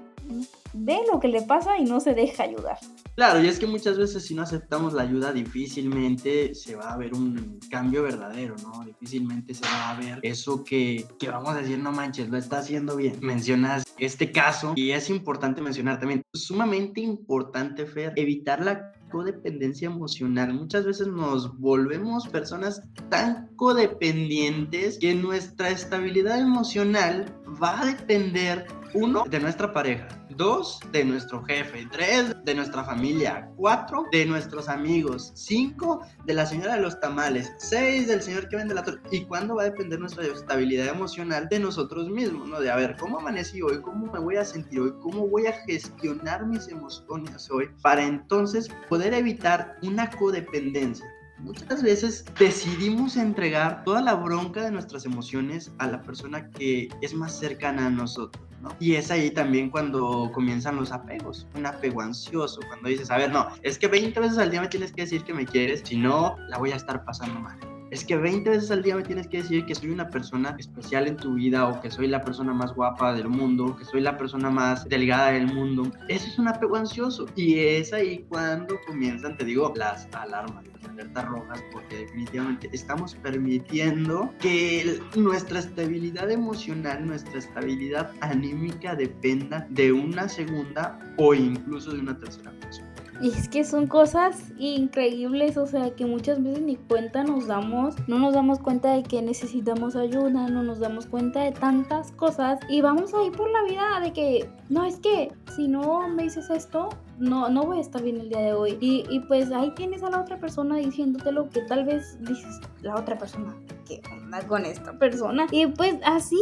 Ve 0.73 0.99
lo 1.11 1.19
que 1.19 1.27
le 1.27 1.41
pasa 1.41 1.77
y 1.77 1.85
no 1.85 1.99
se 1.99 2.13
deja 2.13 2.43
ayudar. 2.43 2.77
Claro, 3.15 3.41
y 3.41 3.47
es 3.47 3.59
que 3.59 3.67
muchas 3.67 3.97
veces 3.97 4.25
si 4.25 4.35
no 4.35 4.43
aceptamos 4.43 4.93
la 4.93 5.03
ayuda 5.03 5.33
difícilmente 5.33 6.53
se 6.53 6.75
va 6.75 6.93
a 6.93 6.97
ver 6.97 7.13
un 7.13 7.59
cambio 7.69 8.03
verdadero, 8.03 8.55
¿no? 8.61 8.85
Difícilmente 8.85 9.53
se 9.53 9.65
va 9.65 9.91
a 9.91 9.99
ver 9.99 10.19
eso 10.21 10.63
que, 10.63 11.05
que 11.17 11.29
vamos 11.29 11.49
a 11.49 11.61
decir, 11.61 11.79
no 11.79 11.91
manches, 11.91 12.29
lo 12.29 12.37
está 12.37 12.59
haciendo 12.59 12.95
bien. 12.95 13.17
Mencionas 13.21 13.83
este 13.97 14.31
caso 14.31 14.73
y 14.75 14.91
es 14.91 15.09
importante 15.09 15.61
mencionar 15.61 15.99
también, 15.99 16.21
sumamente 16.33 17.01
importante, 17.01 17.85
Fer, 17.85 18.13
evitar 18.15 18.63
la 18.63 18.93
codependencia 19.09 19.87
emocional. 19.87 20.53
Muchas 20.53 20.85
veces 20.85 21.07
nos 21.07 21.57
volvemos 21.59 22.27
personas 22.27 22.81
tan 23.09 23.49
codependientes 23.55 24.97
que 24.99 25.13
nuestra 25.15 25.69
estabilidad 25.69 26.39
emocional 26.39 27.25
va 27.61 27.81
a 27.81 27.85
depender, 27.85 28.67
uno, 28.93 29.23
de 29.29 29.39
nuestra 29.39 29.71
pareja, 29.73 30.07
dos, 30.35 30.79
de 30.91 31.03
nuestro 31.03 31.43
jefe, 31.43 31.87
tres, 31.91 32.35
de 32.43 32.55
nuestra 32.55 32.83
familia, 32.83 33.49
cuatro, 33.55 34.05
de 34.11 34.25
nuestros 34.25 34.69
amigos, 34.69 35.31
cinco, 35.35 36.01
de 36.25 36.33
la 36.33 36.45
señora 36.45 36.75
de 36.75 36.81
los 36.81 36.99
tamales, 36.99 37.51
seis, 37.57 38.07
del 38.07 38.21
señor 38.21 38.49
que 38.49 38.55
vende 38.55 38.73
la 38.73 38.83
torta. 38.83 39.07
¿Y 39.11 39.25
cuándo 39.25 39.55
va 39.55 39.63
a 39.63 39.65
depender 39.65 39.99
nuestra 39.99 40.25
estabilidad 40.25 40.87
emocional 40.87 41.47
de 41.49 41.59
nosotros 41.59 42.09
mismos? 42.09 42.47
¿no? 42.47 42.59
De 42.59 42.71
a 42.71 42.75
ver, 42.75 42.95
¿cómo 42.97 43.19
amanecí 43.19 43.61
hoy? 43.61 43.81
¿Cómo 43.81 44.11
me 44.11 44.19
voy 44.19 44.37
a 44.37 44.45
sentir 44.45 44.79
hoy? 44.79 44.93
¿Cómo 45.01 45.27
voy 45.27 45.47
a 45.47 45.53
gestionar 45.53 46.45
mis 46.45 46.67
emociones 46.67 47.49
hoy? 47.51 47.69
Para 47.81 48.03
entonces 48.05 48.69
poder 48.87 49.13
evitar 49.13 49.77
una 49.83 50.09
codependencia. 50.09 51.05
Muchas 51.39 51.81
veces 51.81 52.25
decidimos 52.37 53.15
entregar 53.15 53.83
toda 53.85 54.01
la 54.01 54.13
bronca 54.13 54.61
de 54.61 54.71
nuestras 54.71 55.05
emociones 55.05 55.71
a 55.77 55.87
la 55.87 56.01
persona 56.01 56.49
que 56.49 56.89
es 57.01 57.13
más 57.13 57.37
cercana 57.39 57.87
a 57.87 57.89
nosotros. 57.89 58.48
¿No? 58.61 58.69
Y 58.79 58.95
es 58.95 59.11
ahí 59.11 59.31
también 59.31 59.69
cuando 59.69 60.31
comienzan 60.33 60.75
los 60.75 60.91
apegos, 60.91 61.47
un 61.55 61.65
apego 61.65 62.01
ansioso, 62.01 62.59
cuando 62.67 62.89
dices, 62.89 63.09
a 63.11 63.17
ver, 63.17 63.31
no, 63.31 63.47
es 63.63 63.77
que 63.77 63.87
20 63.87 64.19
veces 64.19 64.37
al 64.37 64.51
día 64.51 64.61
me 64.61 64.67
tienes 64.67 64.91
que 64.91 65.03
decir 65.03 65.23
que 65.23 65.33
me 65.33 65.45
quieres, 65.45 65.81
si 65.83 65.97
no, 65.97 66.35
la 66.47 66.57
voy 66.57 66.71
a 66.71 66.75
estar 66.75 67.03
pasando 67.05 67.39
mal. 67.39 67.57
Es 67.91 68.05
que 68.05 68.17
20 68.17 68.49
veces 68.49 68.69
al 68.69 68.83
día 68.83 68.95
me 68.95 69.03
tienes 69.03 69.27
que 69.27 69.37
decir 69.37 69.65
que 69.65 69.73
soy 69.73 69.89
una 69.89 70.09
persona 70.09 70.55
especial 70.59 71.07
en 71.07 71.17
tu 71.17 71.33
vida 71.33 71.67
o 71.67 71.81
que 71.81 71.89
soy 71.89 72.07
la 72.07 72.21
persona 72.21 72.53
más 72.53 72.73
guapa 72.73 73.13
del 73.13 73.29
mundo, 73.29 73.75
que 73.75 73.85
soy 73.85 74.01
la 74.01 74.17
persona 74.17 74.51
más 74.51 74.87
delgada 74.87 75.31
del 75.31 75.47
mundo. 75.47 75.91
Eso 76.07 76.27
es 76.27 76.37
un 76.37 76.47
apego 76.47 76.75
ansioso. 76.75 77.25
Y 77.35 77.57
es 77.57 77.91
ahí 77.91 78.25
cuando 78.29 78.79
comienzan, 78.85 79.37
te 79.37 79.45
digo, 79.45 79.73
las 79.75 80.07
alarmas, 80.13 80.65
las 80.67 80.83
alertas 80.85 81.25
rojas, 81.25 81.63
porque 81.71 81.97
definitivamente 81.97 82.69
estamos 82.73 83.15
permitiendo 83.15 84.31
que 84.39 84.99
nuestra 85.15 85.59
estabilidad 85.59 86.29
emocional, 86.29 87.07
nuestra 87.07 87.39
estabilidad 87.39 88.11
anímica 88.21 88.95
dependa 88.95 89.65
de 89.71 89.91
una 89.91 90.29
segunda 90.29 90.99
o 91.17 91.33
incluso 91.33 91.91
de 91.91 91.99
una 91.99 92.19
tercera 92.19 92.51
persona. 92.51 92.88
Y 93.21 93.29
es 93.29 93.49
que 93.49 93.65
son 93.65 93.87
cosas 93.87 94.51
increíbles, 94.57 95.57
o 95.57 95.67
sea, 95.67 95.91
que 95.91 96.05
muchas 96.05 96.41
veces 96.41 96.61
ni 96.61 96.77
cuenta 96.77 97.23
nos 97.23 97.47
damos, 97.47 97.95
no 98.07 98.17
nos 98.17 98.33
damos 98.33 98.59
cuenta 98.59 98.93
de 98.93 99.03
que 99.03 99.21
necesitamos 99.21 99.97
ayuda, 99.97 100.47
no 100.47 100.63
nos 100.63 100.79
damos 100.79 101.05
cuenta 101.05 101.41
de 101.41 101.51
tantas 101.51 102.11
cosas 102.13 102.59
y 102.69 102.81
vamos 102.81 103.13
ahí 103.13 103.29
por 103.29 103.49
la 103.49 103.63
vida 103.63 103.99
de 104.01 104.13
que, 104.13 104.49
no, 104.69 104.85
es 104.85 104.99
que 104.99 105.33
si 105.55 105.67
no 105.67 106.07
me 106.07 106.23
dices 106.23 106.49
esto, 106.49 106.89
no, 107.17 107.49
no 107.49 107.65
voy 107.65 107.79
a 107.79 107.81
estar 107.81 108.01
bien 108.01 108.21
el 108.21 108.29
día 108.29 108.39
de 108.39 108.53
hoy. 108.53 108.77
Y, 108.79 109.03
y 109.09 109.19
pues 109.21 109.51
ahí 109.51 109.71
tienes 109.71 110.01
a 110.03 110.09
la 110.09 110.21
otra 110.21 110.39
persona 110.39 110.77
diciéndote 110.77 111.31
lo 111.33 111.49
que 111.49 111.61
tal 111.63 111.83
vez 111.83 112.17
dices, 112.21 112.61
la 112.81 112.95
otra 112.95 113.17
persona, 113.17 113.53
¿qué 113.85 114.01
onda 114.13 114.41
con 114.47 114.65
esta 114.65 114.97
persona? 114.97 115.45
Y 115.51 115.67
pues 115.67 115.97
así 116.05 116.41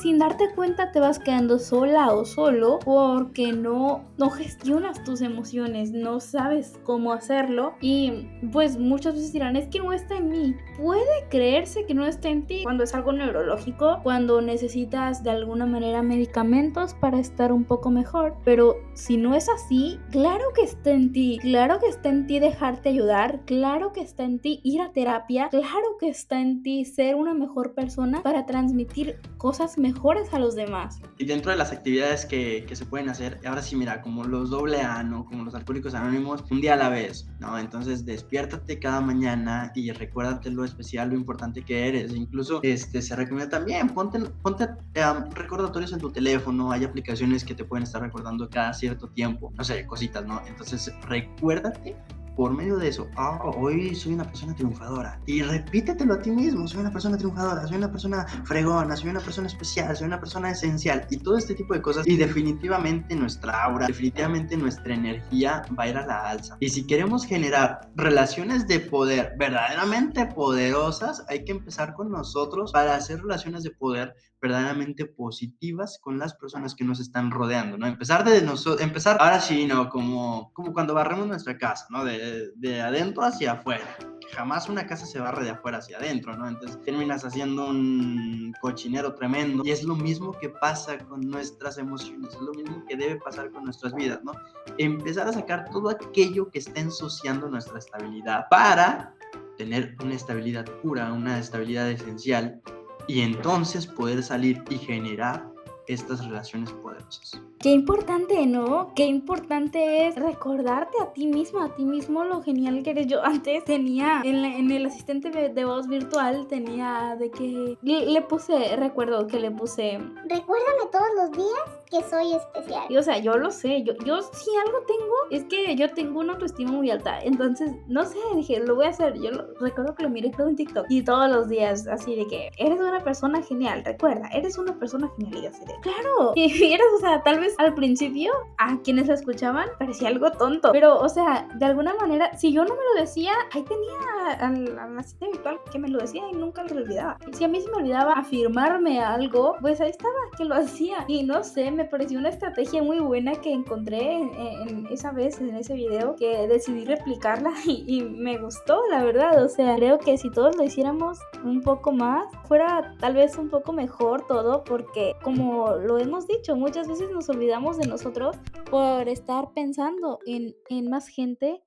sin 0.00 0.18
darte 0.18 0.50
cuenta 0.54 0.92
te 0.92 1.00
vas 1.00 1.18
quedando 1.18 1.58
sola 1.58 2.12
o 2.14 2.24
solo 2.24 2.78
porque 2.84 3.52
no, 3.52 4.04
no 4.18 4.30
gestionas 4.30 5.02
tus 5.04 5.20
emociones, 5.20 5.92
no 5.92 6.20
sabes 6.20 6.78
cómo 6.84 7.12
hacerlo 7.12 7.74
y 7.80 8.28
pues 8.52 8.78
muchas 8.78 9.14
veces 9.14 9.32
dirán 9.32 9.56
es 9.56 9.68
que 9.68 9.78
no 9.78 9.92
está 9.92 10.16
en 10.16 10.28
mí. 10.28 10.56
Puede 10.76 11.28
creerse 11.30 11.86
que 11.86 11.94
no 11.94 12.06
está 12.06 12.28
en 12.28 12.46
ti 12.46 12.62
cuando 12.64 12.84
es 12.84 12.94
algo 12.94 13.12
neurológico, 13.12 14.00
cuando 14.02 14.40
necesitas 14.40 15.22
de 15.22 15.30
alguna 15.30 15.66
manera 15.66 16.02
medicamentos 16.02 16.94
para 16.94 17.18
estar 17.18 17.52
un 17.52 17.64
poco 17.64 17.90
mejor, 17.90 18.36
pero 18.44 18.76
si 18.94 19.16
no 19.16 19.34
es 19.34 19.48
así, 19.48 19.98
claro 20.10 20.44
que 20.54 20.62
está 20.62 20.90
en 20.90 21.12
ti, 21.12 21.38
claro 21.40 21.78
que 21.78 21.86
está 21.86 22.08
en 22.08 22.26
ti 22.26 22.40
dejarte 22.40 22.88
ayudar, 22.88 23.40
claro 23.44 23.92
que 23.92 24.00
está 24.00 24.24
en 24.24 24.38
ti 24.38 24.60
ir 24.64 24.80
a 24.80 24.92
terapia, 24.92 25.48
claro 25.48 25.96
que 25.98 26.08
está 26.08 26.40
en 26.40 26.62
ti 26.62 26.84
ser 26.84 27.14
una 27.14 27.34
mejor 27.34 27.74
persona 27.74 28.22
para 28.22 28.46
transmitir 28.46 29.20
cosas 29.38 29.78
mejores 29.84 30.32
a 30.32 30.38
los 30.38 30.54
demás. 30.54 30.98
Y 31.18 31.26
dentro 31.26 31.50
de 31.50 31.58
las 31.58 31.70
actividades 31.70 32.24
que, 32.24 32.64
que 32.66 32.74
se 32.74 32.86
pueden 32.86 33.10
hacer, 33.10 33.38
ahora 33.44 33.60
sí, 33.60 33.76
mira, 33.76 34.00
como 34.00 34.24
los 34.24 34.48
doble 34.48 34.80
A, 34.80 35.02
¿no? 35.02 35.26
Como 35.26 35.44
los 35.44 35.54
alcohólicos 35.54 35.92
anónimos, 35.92 36.42
un 36.50 36.62
día 36.62 36.72
a 36.72 36.76
la 36.76 36.88
vez, 36.88 37.28
¿no? 37.38 37.58
Entonces 37.58 38.06
despiértate 38.06 38.78
cada 38.78 39.02
mañana 39.02 39.72
y 39.74 39.90
recuérdate 39.92 40.50
lo 40.50 40.64
especial, 40.64 41.10
lo 41.10 41.16
importante 41.16 41.62
que 41.62 41.86
eres. 41.86 42.14
Incluso 42.14 42.60
este, 42.62 43.02
se 43.02 43.14
recomienda 43.14 43.58
también, 43.58 43.90
ponte, 43.90 44.20
ponte 44.42 44.64
um, 44.64 45.30
recordatorios 45.32 45.92
en 45.92 45.98
tu 45.98 46.10
teléfono, 46.10 46.72
hay 46.72 46.84
aplicaciones 46.84 47.44
que 47.44 47.54
te 47.54 47.64
pueden 47.64 47.82
estar 47.82 48.00
recordando 48.00 48.48
cada 48.48 48.72
cierto 48.72 49.08
tiempo, 49.08 49.52
no 49.54 49.64
sé, 49.64 49.86
cositas, 49.86 50.24
¿no? 50.24 50.40
Entonces 50.46 50.90
recuérdate 51.06 51.94
por 52.36 52.52
medio 52.52 52.76
de 52.76 52.88
eso, 52.88 53.08
ah, 53.16 53.40
hoy 53.56 53.94
soy 53.94 54.14
una 54.14 54.24
persona 54.24 54.54
triunfadora. 54.54 55.20
Y 55.26 55.42
repítetelo 55.42 56.14
a 56.14 56.20
ti 56.20 56.30
mismo, 56.30 56.66
soy 56.66 56.80
una 56.80 56.92
persona 56.92 57.16
triunfadora, 57.16 57.66
soy 57.66 57.76
una 57.76 57.90
persona 57.90 58.26
fregona, 58.44 58.96
soy 58.96 59.10
una 59.10 59.20
persona 59.20 59.46
especial, 59.46 59.96
soy 59.96 60.06
una 60.06 60.20
persona 60.20 60.50
esencial. 60.50 61.06
Y 61.10 61.18
todo 61.18 61.36
este 61.36 61.54
tipo 61.54 61.74
de 61.74 61.82
cosas. 61.82 62.06
Y 62.06 62.16
definitivamente 62.16 63.14
nuestra 63.14 63.64
aura, 63.64 63.86
definitivamente 63.86 64.56
nuestra 64.56 64.94
energía 64.94 65.62
va 65.78 65.84
a 65.84 65.88
ir 65.88 65.96
a 65.96 66.06
la 66.06 66.30
alza. 66.30 66.56
Y 66.60 66.68
si 66.68 66.86
queremos 66.86 67.24
generar 67.24 67.90
relaciones 67.94 68.66
de 68.66 68.80
poder 68.80 69.34
verdaderamente 69.38 70.26
poderosas, 70.26 71.24
hay 71.28 71.44
que 71.44 71.52
empezar 71.52 71.94
con 71.94 72.10
nosotros 72.10 72.72
para 72.72 72.96
hacer 72.96 73.20
relaciones 73.20 73.62
de 73.62 73.70
poder 73.70 74.14
verdaderamente 74.44 75.06
positivas 75.06 75.98
con 76.02 76.18
las 76.18 76.34
personas 76.34 76.74
que 76.74 76.84
nos 76.84 77.00
están 77.00 77.30
rodeando, 77.30 77.78
¿no? 77.78 77.86
Empezar 77.86 78.24
de 78.24 78.42
nosotros, 78.42 78.82
empezar 78.82 79.16
ahora 79.18 79.40
sí, 79.40 79.66
¿no? 79.66 79.88
Como, 79.88 80.52
como 80.52 80.74
cuando 80.74 80.92
barremos 80.92 81.26
nuestra 81.26 81.56
casa, 81.56 81.86
¿no? 81.88 82.04
De, 82.04 82.18
de 82.54 82.80
adentro 82.80 83.22
hacia 83.24 83.52
afuera. 83.52 83.84
Jamás 84.32 84.68
una 84.68 84.86
casa 84.86 85.06
se 85.06 85.20
barre 85.20 85.44
de 85.44 85.50
afuera 85.50 85.78
hacia 85.78 85.98
adentro, 85.98 86.36
¿no? 86.36 86.48
Entonces 86.48 86.80
terminas 86.82 87.24
haciendo 87.24 87.68
un 87.68 88.52
cochinero 88.60 89.14
tremendo. 89.14 89.62
Y 89.64 89.70
es 89.70 89.84
lo 89.84 89.94
mismo 89.94 90.32
que 90.32 90.48
pasa 90.48 90.98
con 90.98 91.20
nuestras 91.20 91.78
emociones, 91.78 92.34
es 92.34 92.40
lo 92.40 92.52
mismo 92.52 92.84
que 92.86 92.96
debe 92.96 93.16
pasar 93.16 93.50
con 93.50 93.64
nuestras 93.64 93.94
vidas, 93.94 94.24
¿no? 94.24 94.32
Empezar 94.78 95.28
a 95.28 95.32
sacar 95.32 95.70
todo 95.70 95.88
aquello 95.88 96.50
que 96.50 96.58
está 96.58 96.80
ensuciando 96.80 97.48
nuestra 97.48 97.78
estabilidad 97.78 98.46
para 98.50 99.14
tener 99.56 99.96
una 100.02 100.14
estabilidad 100.14 100.64
pura, 100.82 101.12
una 101.12 101.38
estabilidad 101.38 101.88
esencial 101.90 102.60
y 103.06 103.20
entonces 103.20 103.86
poder 103.86 104.22
salir 104.22 104.62
y 104.68 104.78
generar 104.78 105.46
estas 105.86 106.24
relaciones 106.24 106.72
poderosas. 106.72 107.40
Qué 107.64 107.70
importante, 107.70 108.44
¿no? 108.46 108.92
Qué 108.94 109.06
importante 109.06 110.06
es 110.06 110.16
recordarte 110.16 110.98
a 111.00 111.14
ti 111.14 111.26
mismo, 111.26 111.62
a 111.62 111.74
ti 111.74 111.86
mismo 111.86 112.22
lo 112.22 112.42
genial 112.42 112.82
que 112.82 112.90
eres. 112.90 113.06
Yo 113.06 113.24
antes 113.24 113.64
tenía 113.64 114.20
en, 114.22 114.42
la, 114.42 114.48
en 114.54 114.70
el 114.70 114.84
asistente 114.84 115.30
de, 115.30 115.48
de, 115.48 115.64
voz 115.64 115.88
virtual, 115.88 116.46
tenía 116.46 117.16
de 117.18 117.30
que 117.30 117.78
le, 117.80 118.04
le, 118.04 118.20
puse, 118.20 118.76
recuerdo 118.76 119.26
que 119.28 119.40
le 119.40 119.50
puse... 119.50 119.98
Recuérdame 120.28 120.90
todos 120.92 121.08
los 121.16 121.32
días 121.32 121.84
que 121.90 122.02
soy 122.02 122.34
especial. 122.34 122.84
Y, 122.90 122.98
o 122.98 123.02
sea, 123.02 123.16
yo 123.16 123.38
lo 123.38 123.50
sé, 123.50 123.82
yo, 123.82 123.94
yo 124.04 124.20
si 124.20 124.50
algo 124.66 124.80
tengo, 124.86 125.14
es 125.30 125.44
que 125.44 125.74
yo 125.74 125.90
tengo 125.94 126.20
una 126.20 126.34
autoestima 126.34 126.72
muy 126.72 126.90
alta. 126.90 127.18
Entonces, 127.20 127.72
no 127.86 128.04
sé, 128.04 128.18
dije, 128.34 128.60
lo 128.60 128.74
voy 128.74 128.84
a 128.84 128.90
hacer. 128.90 129.14
Yo 129.22 129.30
lo- 129.30 129.54
recuerdo 129.58 129.94
que 129.94 130.02
lo 130.02 130.10
miré 130.10 130.28
todo 130.28 130.48
en 130.48 130.56
TikTok. 130.56 130.84
Y 130.90 131.02
todos 131.02 131.30
los 131.30 131.48
días, 131.48 131.86
así 131.86 132.14
de 132.14 132.26
que, 132.26 132.50
eres 132.58 132.78
una 132.78 133.02
persona 133.02 133.42
genial, 133.42 133.82
recuerda, 133.86 134.28
eres 134.34 134.58
una 134.58 134.78
persona 134.78 135.10
genial. 135.16 135.38
Y 135.38 135.42
yo 135.44 135.48
así 135.48 135.64
de, 135.64 135.74
claro. 135.80 136.32
Y 136.36 136.72
eres, 136.72 136.86
o 136.96 137.00
sea, 137.00 137.22
tal 137.22 137.40
vez 137.40 137.53
al 137.58 137.74
principio, 137.74 138.32
a 138.58 138.78
quienes 138.82 139.08
la 139.08 139.14
escuchaban, 139.14 139.68
parecía 139.78 140.08
algo 140.08 140.30
tonto. 140.32 140.72
Pero, 140.72 140.98
o 140.98 141.08
sea, 141.08 141.48
de 141.54 141.64
alguna 141.64 141.94
manera, 141.94 142.36
si 142.36 142.52
yo 142.52 142.64
no 142.64 142.74
me 142.74 142.80
lo 142.94 143.00
decía, 143.00 143.32
ahí 143.52 143.62
tenía 143.62 143.94
a 144.40 144.88
la 144.88 145.02
cita 145.02 145.26
virtual 145.26 145.60
que 145.70 145.78
me 145.78 145.88
lo 145.88 145.98
decía 145.98 146.22
y 146.30 146.34
nunca 146.34 146.64
lo 146.64 146.76
olvidaba. 146.76 147.18
Si 147.32 147.44
a 147.44 147.48
mí 147.48 147.60
se 147.60 147.70
me 147.70 147.76
olvidaba 147.76 148.14
afirmarme 148.14 149.00
algo, 149.00 149.56
pues 149.60 149.80
ahí 149.80 149.90
estaba, 149.90 150.14
que 150.36 150.44
lo 150.44 150.54
hacía. 150.64 151.04
Y 151.08 151.22
no 151.22 151.42
sé, 151.44 151.70
me 151.70 151.84
pareció 151.84 152.18
una 152.18 152.30
estrategia 152.30 152.82
muy 152.82 153.00
buena 153.00 153.32
que 153.32 153.52
encontré 153.52 154.14
en, 154.14 154.30
en 154.68 154.86
esa 154.90 155.12
vez, 155.12 155.40
en 155.40 155.54
ese 155.56 155.74
video, 155.74 156.16
que 156.16 156.46
decidí 156.48 156.84
replicarla 156.84 157.52
y, 157.66 157.84
y 157.86 158.02
me 158.02 158.38
gustó, 158.38 158.80
la 158.90 159.04
verdad. 159.04 159.44
O 159.44 159.48
sea, 159.48 159.76
creo 159.76 159.98
que 159.98 160.18
si 160.18 160.30
todos 160.30 160.56
lo 160.56 160.64
hiciéramos 160.64 161.18
un 161.44 161.60
poco 161.60 161.92
más, 161.92 162.24
fuera 162.46 162.94
tal 162.98 163.14
vez 163.14 163.36
un 163.38 163.48
poco 163.48 163.72
mejor 163.72 164.26
todo, 164.26 164.64
porque 164.64 165.16
como 165.22 165.72
lo 165.76 165.98
hemos 165.98 166.26
dicho, 166.26 166.56
muchas 166.56 166.88
veces 166.88 167.10
nos 167.10 167.28
olvidamos 167.28 167.43
de 167.46 167.86
nosotros 167.86 168.36
por 168.70 169.08
estar 169.08 169.52
pensando 169.54 170.18
en, 170.26 170.54
en 170.68 170.88
más 170.88 171.08
gente 171.08 171.62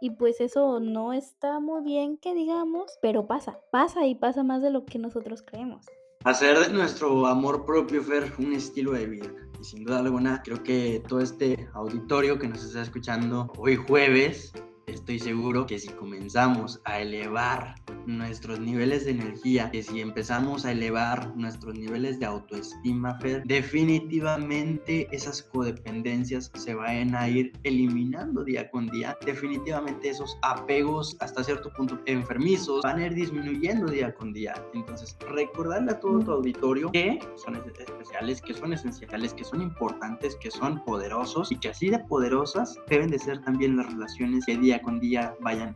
y 0.00 0.10
pues 0.10 0.40
eso 0.40 0.80
no 0.80 1.12
está 1.12 1.60
muy 1.60 1.82
bien 1.82 2.18
que 2.18 2.34
digamos, 2.34 2.98
pero 3.00 3.26
pasa, 3.26 3.58
pasa 3.70 4.06
y 4.06 4.14
pasa 4.14 4.42
más 4.42 4.60
de 4.60 4.70
lo 4.70 4.84
que 4.84 4.98
nosotros 4.98 5.42
creemos. 5.42 5.86
Hacer 6.24 6.58
de 6.58 6.72
nuestro 6.72 7.26
amor 7.26 7.64
propio, 7.64 8.02
Fer, 8.02 8.32
un 8.38 8.52
estilo 8.52 8.92
de 8.92 9.06
vida. 9.06 9.28
Y 9.60 9.64
sin 9.64 9.84
duda 9.84 10.00
alguna, 10.00 10.42
creo 10.42 10.62
que 10.62 11.02
todo 11.08 11.20
este 11.20 11.68
auditorio 11.74 12.38
que 12.38 12.48
nos 12.48 12.64
está 12.64 12.82
escuchando 12.82 13.52
hoy 13.58 13.76
jueves, 13.76 14.52
estoy 14.86 15.18
seguro 15.18 15.66
que 15.66 15.78
si 15.78 15.88
comenzamos 15.88 16.80
a 16.84 17.00
elevar 17.00 17.74
nuestros 18.06 18.60
niveles 18.60 19.04
de 19.04 19.12
energía, 19.12 19.70
que 19.70 19.82
si 19.82 20.00
empezamos 20.00 20.64
a 20.64 20.72
elevar 20.72 21.34
nuestros 21.36 21.74
niveles 21.74 22.18
de 22.18 22.26
autoestima, 22.26 23.18
Fer, 23.20 23.42
definitivamente 23.46 25.08
esas 25.12 25.42
codependencias 25.42 26.50
se 26.54 26.74
van 26.74 27.14
a 27.14 27.28
ir 27.28 27.52
eliminando 27.62 28.44
día 28.44 28.70
con 28.70 28.86
día. 28.88 29.16
Definitivamente 29.24 30.08
esos 30.10 30.36
apegos 30.42 31.16
hasta 31.20 31.42
cierto 31.44 31.72
punto 31.72 31.98
enfermizos 32.06 32.82
van 32.82 32.98
a 32.98 33.06
ir 33.06 33.14
disminuyendo 33.14 33.86
día 33.90 34.14
con 34.14 34.32
día. 34.32 34.54
Entonces, 34.74 35.16
recordarle 35.30 35.92
a 35.92 36.00
todo 36.00 36.20
tu 36.20 36.32
auditorio 36.32 36.90
que 36.92 37.18
son 37.36 37.56
es- 37.56 37.62
especiales, 37.78 38.40
que 38.42 38.54
son 38.54 38.72
esenciales, 38.72 39.34
que 39.34 39.44
son 39.44 39.62
importantes, 39.62 40.36
que 40.36 40.50
son 40.50 40.82
poderosos 40.84 41.50
y 41.52 41.56
que 41.56 41.68
así 41.68 41.90
de 41.90 41.98
poderosas 42.00 42.78
deben 42.88 43.10
de 43.10 43.18
ser 43.18 43.42
también 43.42 43.76
las 43.76 43.92
relaciones 43.92 44.44
que 44.46 44.56
día 44.56 44.80
con 44.82 45.00
día 45.00 45.34
vayan. 45.40 45.74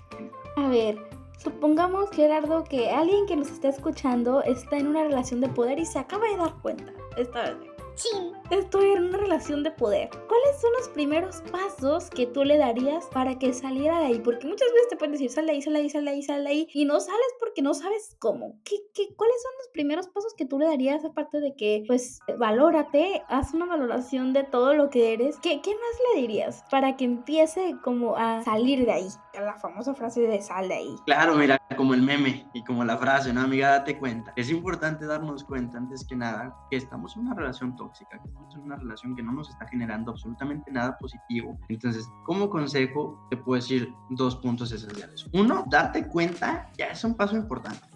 A 0.57 0.69
ver, 0.69 0.99
supongamos, 1.37 2.11
Gerardo, 2.11 2.65
que 2.65 2.91
alguien 2.91 3.27
que 3.27 3.37
nos 3.37 3.51
está 3.51 3.69
escuchando 3.69 4.43
está 4.43 4.77
en 4.77 4.89
una 4.89 5.05
relación 5.05 5.41
de 5.41 5.49
poder 5.49 5.79
y 5.79 5.87
se 5.87 5.99
acaba 5.99 6.27
de 6.29 6.37
dar 6.37 6.55
cuenta 6.63 6.93
esta 7.17 7.43
vez. 7.43 7.77
Chin. 7.97 8.33
Estoy 8.51 8.93
en 8.93 9.05
una 9.05 9.19
relación 9.19 9.63
de 9.63 9.71
poder. 9.71 10.11
¿Cuáles 10.11 10.61
son 10.61 10.71
los 10.79 10.89
primeros 10.91 11.43
pasos 11.51 12.11
que 12.11 12.27
tú 12.27 12.45
le 12.45 12.59
darías 12.59 13.07
para 13.07 13.39
que 13.39 13.53
saliera 13.53 13.99
de 14.01 14.07
ahí? 14.07 14.21
Porque 14.21 14.47
muchas 14.47 14.71
veces 14.73 14.89
te 14.91 14.97
pueden 14.97 15.13
decir, 15.13 15.31
sal 15.31 15.47
de 15.47 15.53
ahí, 15.53 15.63
sal 15.63 15.73
de 15.73 15.81
ahí, 15.81 15.91
sal 15.91 16.05
de 16.05 16.11
ahí, 16.11 16.23
sal 16.23 16.45
de 16.45 16.51
ahí, 16.51 16.69
y 16.75 16.85
no 16.85 17.01
sales 17.01 17.35
porque 17.41 17.63
no 17.63 17.75
sabes 17.75 18.15
cómo. 18.19 18.61
¿Qué, 18.65 18.77
qué, 18.95 19.15
cuáles 19.17 19.43
son 19.43 19.53
los 19.59 19.69
primeros 19.73 20.09
pasos 20.09 20.35
que 20.35 20.45
tú 20.45 20.59
le 20.59 20.67
darías 20.67 21.05
aparte 21.05 21.41
de 21.41 21.57
que, 21.57 21.85
pues, 21.87 22.21
valórate, 22.39 23.23
haz 23.29 23.55
una 23.55 23.67
valoración 23.67 24.33
de 24.33 24.45
todo 24.45 24.75
lo 24.75 24.91
que 24.91 25.15
eres? 25.15 25.39
¿Qué, 25.39 25.61
qué 25.63 25.71
más 25.71 26.15
le 26.15 26.21
dirías 26.21 26.63
para 26.71 26.97
que 26.97 27.05
empiece 27.05 27.77
como 27.83 28.17
a 28.17 28.45
salir 28.45 28.85
de 28.85 28.93
ahí? 28.93 29.09
La 29.41 29.55
famosa 29.55 29.95
frase 29.95 30.23
de 30.23 30.41
sal 30.41 30.69
de 30.69 30.75
ahí. 30.75 30.97
Claro, 31.05 31.37
mira, 31.37 31.59
como 31.77 31.93
el 31.93 32.03
meme 32.03 32.49
y 32.55 32.65
como 32.65 32.85
la 32.85 32.97
frase, 32.97 33.33
¿no, 33.33 33.43
amiga? 33.43 33.71
Date 33.71 33.99
cuenta. 33.99 34.33
Es 34.35 34.51
importante 34.51 35.05
darnos 35.05 35.45
cuenta, 35.45 35.77
antes 35.77 36.07
que 36.07 36.17
nada, 36.17 36.57
que 36.71 36.77
estamos 36.79 37.17
en 37.17 37.27
una 37.27 37.35
relación 37.35 37.77
tóxica, 37.77 38.19
que 38.19 38.29
estamos 38.29 38.55
en 38.55 38.63
una 38.63 38.77
relación 38.77 39.15
que 39.15 39.23
no 39.23 39.33
nos 39.33 39.51
está 39.51 39.67
generando 39.67 40.13
absolutamente 40.13 40.71
nada 40.71 40.97
positivo. 40.99 41.59
Entonces, 41.69 42.09
como 42.25 42.49
consejo, 42.49 43.27
te 43.31 43.37
puedo 43.37 43.61
decir 43.61 43.93
dos 44.11 44.37
puntos 44.37 44.73
esenciales. 44.73 45.27
Uno, 45.33 45.65
darte 45.69 46.07
cuenta 46.09 46.71
ya 46.79 46.87
es 46.87 47.05
un 47.05 47.15
paso 47.15 47.37
importante. 47.37 47.96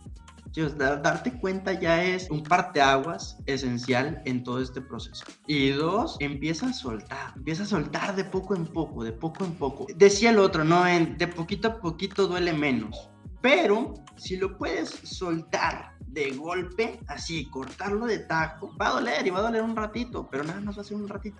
Dar- 0.76 1.00
darte 1.00 1.32
cuenta 1.38 1.72
ya 1.72 2.02
es 2.02 2.28
un 2.30 2.42
parteaguas 2.42 3.38
esencial 3.46 4.20
en 4.24 4.42
todo 4.42 4.60
este 4.60 4.80
proceso. 4.80 5.24
Y 5.46 5.70
dos, 5.70 6.16
empieza 6.20 6.66
a 6.66 6.72
soltar, 6.72 7.34
empieza 7.36 7.62
a 7.62 7.66
soltar 7.66 8.16
de 8.16 8.24
poco 8.24 8.56
en 8.56 8.66
poco, 8.66 9.04
de 9.04 9.12
poco 9.12 9.44
en 9.44 9.52
poco. 9.54 9.86
Decía 9.96 10.30
el 10.30 10.38
otro, 10.38 10.64
¿no? 10.64 10.86
En, 10.86 11.16
de 11.18 11.28
poquito 11.28 11.68
a 11.68 11.80
poquito 11.80 12.26
duele 12.26 12.52
menos. 12.52 13.10
Pero 13.40 13.94
si 14.16 14.36
lo 14.36 14.58
puedes 14.58 14.90
soltar 14.90 15.94
de 16.06 16.32
golpe, 16.32 16.98
así, 17.06 17.46
cortarlo 17.48 18.06
de 18.06 18.18
tajo, 18.18 18.76
va 18.76 18.88
a 18.88 18.92
doler 18.94 19.26
y 19.26 19.30
va 19.30 19.38
a 19.38 19.42
doler 19.42 19.62
un 19.62 19.76
ratito, 19.76 20.28
pero 20.30 20.42
nada 20.44 20.60
más 20.60 20.76
va 20.76 20.82
a 20.82 20.84
ser 20.84 20.96
un 20.96 21.08
ratito. 21.08 21.38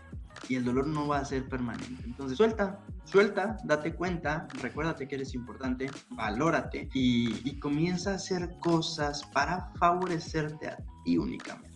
Y 0.49 0.57
el 0.57 0.65
dolor 0.65 0.87
no 0.87 1.07
va 1.07 1.19
a 1.19 1.25
ser 1.25 1.49
permanente. 1.49 2.03
Entonces 2.05 2.37
suelta, 2.37 2.85
suelta, 3.05 3.57
date 3.65 3.95
cuenta, 3.95 4.49
recuérdate 4.55 5.07
que 5.07 5.17
eres 5.17 5.35
importante, 5.35 5.91
valórate 6.11 6.89
y, 6.93 7.59
comienza 7.61 8.13
a 8.13 8.15
hacer 8.15 8.57
cosas 8.61 9.25
para 9.35 9.71
favorecerte 9.79 10.69
a 10.69 10.79
ti 11.05 11.19
únicamente. 11.19 11.70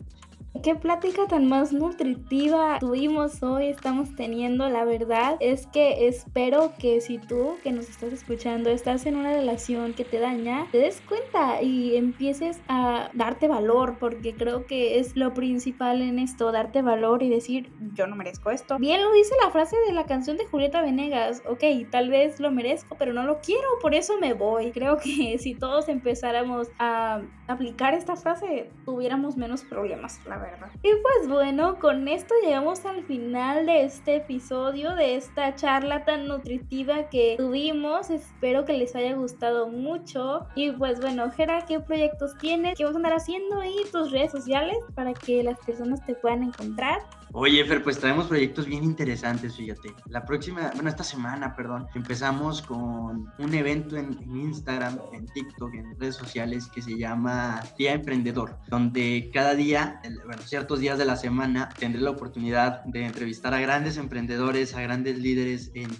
Qué 0.62 0.76
plática 0.76 1.26
tan 1.26 1.48
más 1.48 1.72
nutritiva 1.72 2.78
tuvimos 2.78 3.42
hoy, 3.42 3.66
estamos 3.66 4.14
teniendo. 4.14 4.68
La 4.70 4.84
verdad 4.84 5.36
es 5.40 5.66
que 5.66 6.06
espero 6.06 6.72
que 6.78 7.00
si 7.00 7.18
tú 7.18 7.56
que 7.64 7.72
nos 7.72 7.88
estás 7.88 8.12
escuchando 8.12 8.70
estás 8.70 9.04
en 9.04 9.16
una 9.16 9.32
relación 9.32 9.94
que 9.94 10.04
te 10.04 10.20
daña, 10.20 10.66
te 10.70 10.78
des 10.78 11.02
cuenta 11.02 11.60
y 11.60 11.96
empieces 11.96 12.60
a 12.68 13.10
darte 13.14 13.48
valor, 13.48 13.96
porque 13.98 14.32
creo 14.32 14.64
que 14.64 15.00
es 15.00 15.16
lo 15.16 15.34
principal 15.34 16.00
en 16.00 16.20
esto, 16.20 16.52
darte 16.52 16.82
valor 16.82 17.24
y 17.24 17.28
decir, 17.28 17.70
yo 17.94 18.06
no 18.06 18.14
merezco 18.14 18.50
esto. 18.50 18.78
Bien 18.78 19.02
lo 19.02 19.12
dice 19.12 19.34
la 19.44 19.50
frase 19.50 19.76
de 19.88 19.92
la 19.92 20.06
canción 20.06 20.36
de 20.36 20.46
Julieta 20.46 20.82
Venegas, 20.82 21.42
ok, 21.48 21.90
tal 21.90 22.10
vez 22.10 22.38
lo 22.38 22.52
merezco, 22.52 22.94
pero 22.96 23.12
no 23.12 23.24
lo 23.24 23.40
quiero, 23.40 23.68
por 23.82 23.94
eso 23.94 24.18
me 24.18 24.34
voy. 24.34 24.70
Creo 24.70 24.98
que 24.98 25.36
si 25.38 25.54
todos 25.54 25.88
empezáramos 25.88 26.68
a 26.78 27.22
aplicar 27.48 27.92
esta 27.92 28.14
frase, 28.14 28.70
tuviéramos 28.84 29.36
menos 29.36 29.62
problemas, 29.64 30.20
la 30.26 30.36
verdad. 30.36 30.43
Y 30.82 30.90
pues 31.02 31.28
bueno, 31.28 31.78
con 31.78 32.08
esto 32.08 32.34
llegamos 32.42 32.84
al 32.84 33.04
final 33.04 33.66
de 33.66 33.84
este 33.84 34.16
episodio, 34.16 34.94
de 34.94 35.16
esta 35.16 35.54
charla 35.54 36.04
tan 36.04 36.26
nutritiva 36.28 37.08
que 37.08 37.36
tuvimos. 37.38 38.10
Espero 38.10 38.64
que 38.64 38.74
les 38.74 38.94
haya 38.94 39.14
gustado 39.14 39.68
mucho. 39.68 40.46
Y 40.54 40.72
pues 40.72 41.00
bueno, 41.00 41.30
Jera, 41.30 41.64
¿qué 41.66 41.80
proyectos 41.80 42.36
tienes? 42.38 42.76
¿Qué 42.76 42.84
vas 42.84 42.94
a 42.94 42.96
andar 42.96 43.14
haciendo? 43.14 43.62
Y 43.64 43.84
tus 43.90 44.10
redes 44.10 44.32
sociales 44.32 44.76
para 44.94 45.14
que 45.14 45.42
las 45.42 45.58
personas 45.60 46.04
te 46.04 46.14
puedan 46.14 46.42
encontrar. 46.42 47.00
Oye, 47.36 47.64
Fer, 47.64 47.82
pues 47.82 47.98
traemos 47.98 48.28
proyectos 48.28 48.64
bien 48.64 48.84
interesantes, 48.84 49.56
fíjate. 49.56 49.92
La 50.06 50.24
próxima, 50.24 50.70
bueno, 50.76 50.88
esta 50.88 51.02
semana, 51.02 51.56
perdón, 51.56 51.88
empezamos 51.92 52.62
con 52.62 53.28
un 53.38 53.54
evento 53.54 53.96
en, 53.96 54.16
en 54.22 54.36
Instagram, 54.36 55.00
en 55.12 55.26
TikTok, 55.26 55.74
en 55.74 55.98
redes 55.98 56.14
sociales 56.14 56.68
que 56.72 56.80
se 56.80 56.96
llama 56.96 57.60
Día 57.76 57.94
Emprendedor, 57.94 58.56
donde 58.68 59.32
cada 59.34 59.56
día, 59.56 60.00
bueno, 60.24 60.42
ciertos 60.42 60.78
días 60.78 60.96
de 60.96 61.06
la 61.06 61.16
semana, 61.16 61.70
tendré 61.76 62.02
la 62.02 62.10
oportunidad 62.10 62.84
de 62.84 63.04
entrevistar 63.04 63.52
a 63.52 63.58
grandes 63.58 63.96
emprendedores, 63.96 64.76
a 64.76 64.82
grandes 64.82 65.18
líderes 65.18 65.72
en 65.74 65.90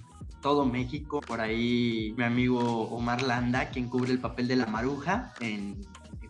todo 0.40 0.64
México. 0.64 1.20
Por 1.20 1.40
ahí 1.40 2.14
mi 2.16 2.23
amigo 2.23 2.61
Omar 2.90 3.23
Landa, 3.23 3.70
quien 3.70 3.88
cubre 3.88 4.12
el 4.12 4.20
papel 4.20 4.47
de 4.47 4.55
la 4.55 4.66
maruja 4.66 5.35
en 5.40 5.81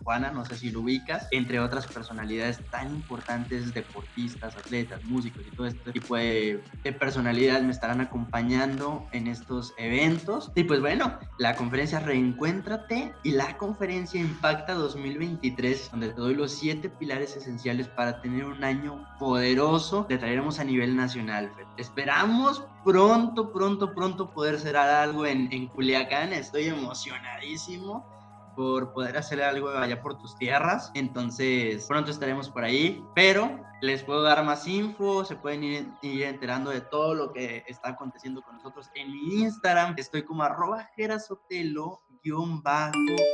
Tijuana, 0.05 0.29
no 0.29 0.45
sé 0.45 0.55
si 0.55 0.69
lo 0.69 0.81
ubicas, 0.81 1.27
entre 1.31 1.59
otras 1.59 1.87
personalidades 1.87 2.59
tan 2.69 2.91
importantes, 2.91 3.73
deportistas, 3.73 4.55
atletas, 4.55 5.03
músicos 5.03 5.41
y 5.47 5.55
todo 5.55 5.65
este 5.65 5.93
tipo 5.93 6.15
de, 6.15 6.63
de 6.83 6.93
personalidades 6.93 7.63
me 7.63 7.71
estarán 7.71 8.01
acompañando 8.01 9.07
en 9.13 9.25
estos 9.25 9.73
eventos. 9.79 10.51
Y 10.53 10.65
pues 10.65 10.79
bueno, 10.79 11.17
la 11.39 11.55
conferencia 11.55 11.99
Reencuéntrate 11.99 13.13
y 13.23 13.31
la 13.31 13.57
conferencia 13.57 14.21
Impacta 14.21 14.75
2023, 14.75 15.89
donde 15.89 16.09
te 16.09 16.21
doy 16.21 16.35
los 16.35 16.51
siete 16.51 16.87
pilares 16.87 17.35
esenciales 17.35 17.87
para 17.87 18.21
tener 18.21 18.45
un 18.45 18.63
año 18.63 19.07
poderoso, 19.17 20.05
te 20.05 20.19
traeremos 20.19 20.59
a 20.59 20.65
nivel 20.65 20.95
nacional. 20.95 21.51
Fer. 21.55 21.65
Esperamos 21.77 22.63
pronto, 22.83 23.51
pronto, 23.51 23.95
pronto 23.95 24.29
poder 24.29 24.53
hacer 24.53 24.77
algo 24.77 25.25
en, 25.25 25.51
en 25.51 25.65
Culiacán. 25.65 26.31
Estoy 26.31 26.65
emocionadísimo 26.65 28.14
por 28.55 28.93
poder 28.93 29.17
hacer 29.17 29.41
algo 29.41 29.69
allá 29.69 30.01
por 30.01 30.17
tus 30.17 30.35
tierras. 30.37 30.91
Entonces, 30.93 31.85
pronto 31.87 32.11
estaremos 32.11 32.49
por 32.49 32.63
ahí, 32.63 33.03
pero 33.13 33.59
les 33.81 34.03
puedo 34.03 34.21
dar 34.21 34.43
más 34.43 34.67
info, 34.67 35.25
se 35.25 35.35
pueden 35.35 35.63
ir, 35.63 35.87
ir 36.01 36.23
enterando 36.23 36.71
de 36.71 36.81
todo 36.81 37.13
lo 37.13 37.33
que 37.33 37.63
está 37.67 37.89
aconteciendo 37.89 38.41
con 38.41 38.55
nosotros 38.55 38.89
en 38.95 39.11
mi 39.11 39.41
Instagram. 39.41 39.95
Estoy 39.97 40.23
como 40.23 40.43
arroba 40.43 40.89
gerasotelo 40.95 42.01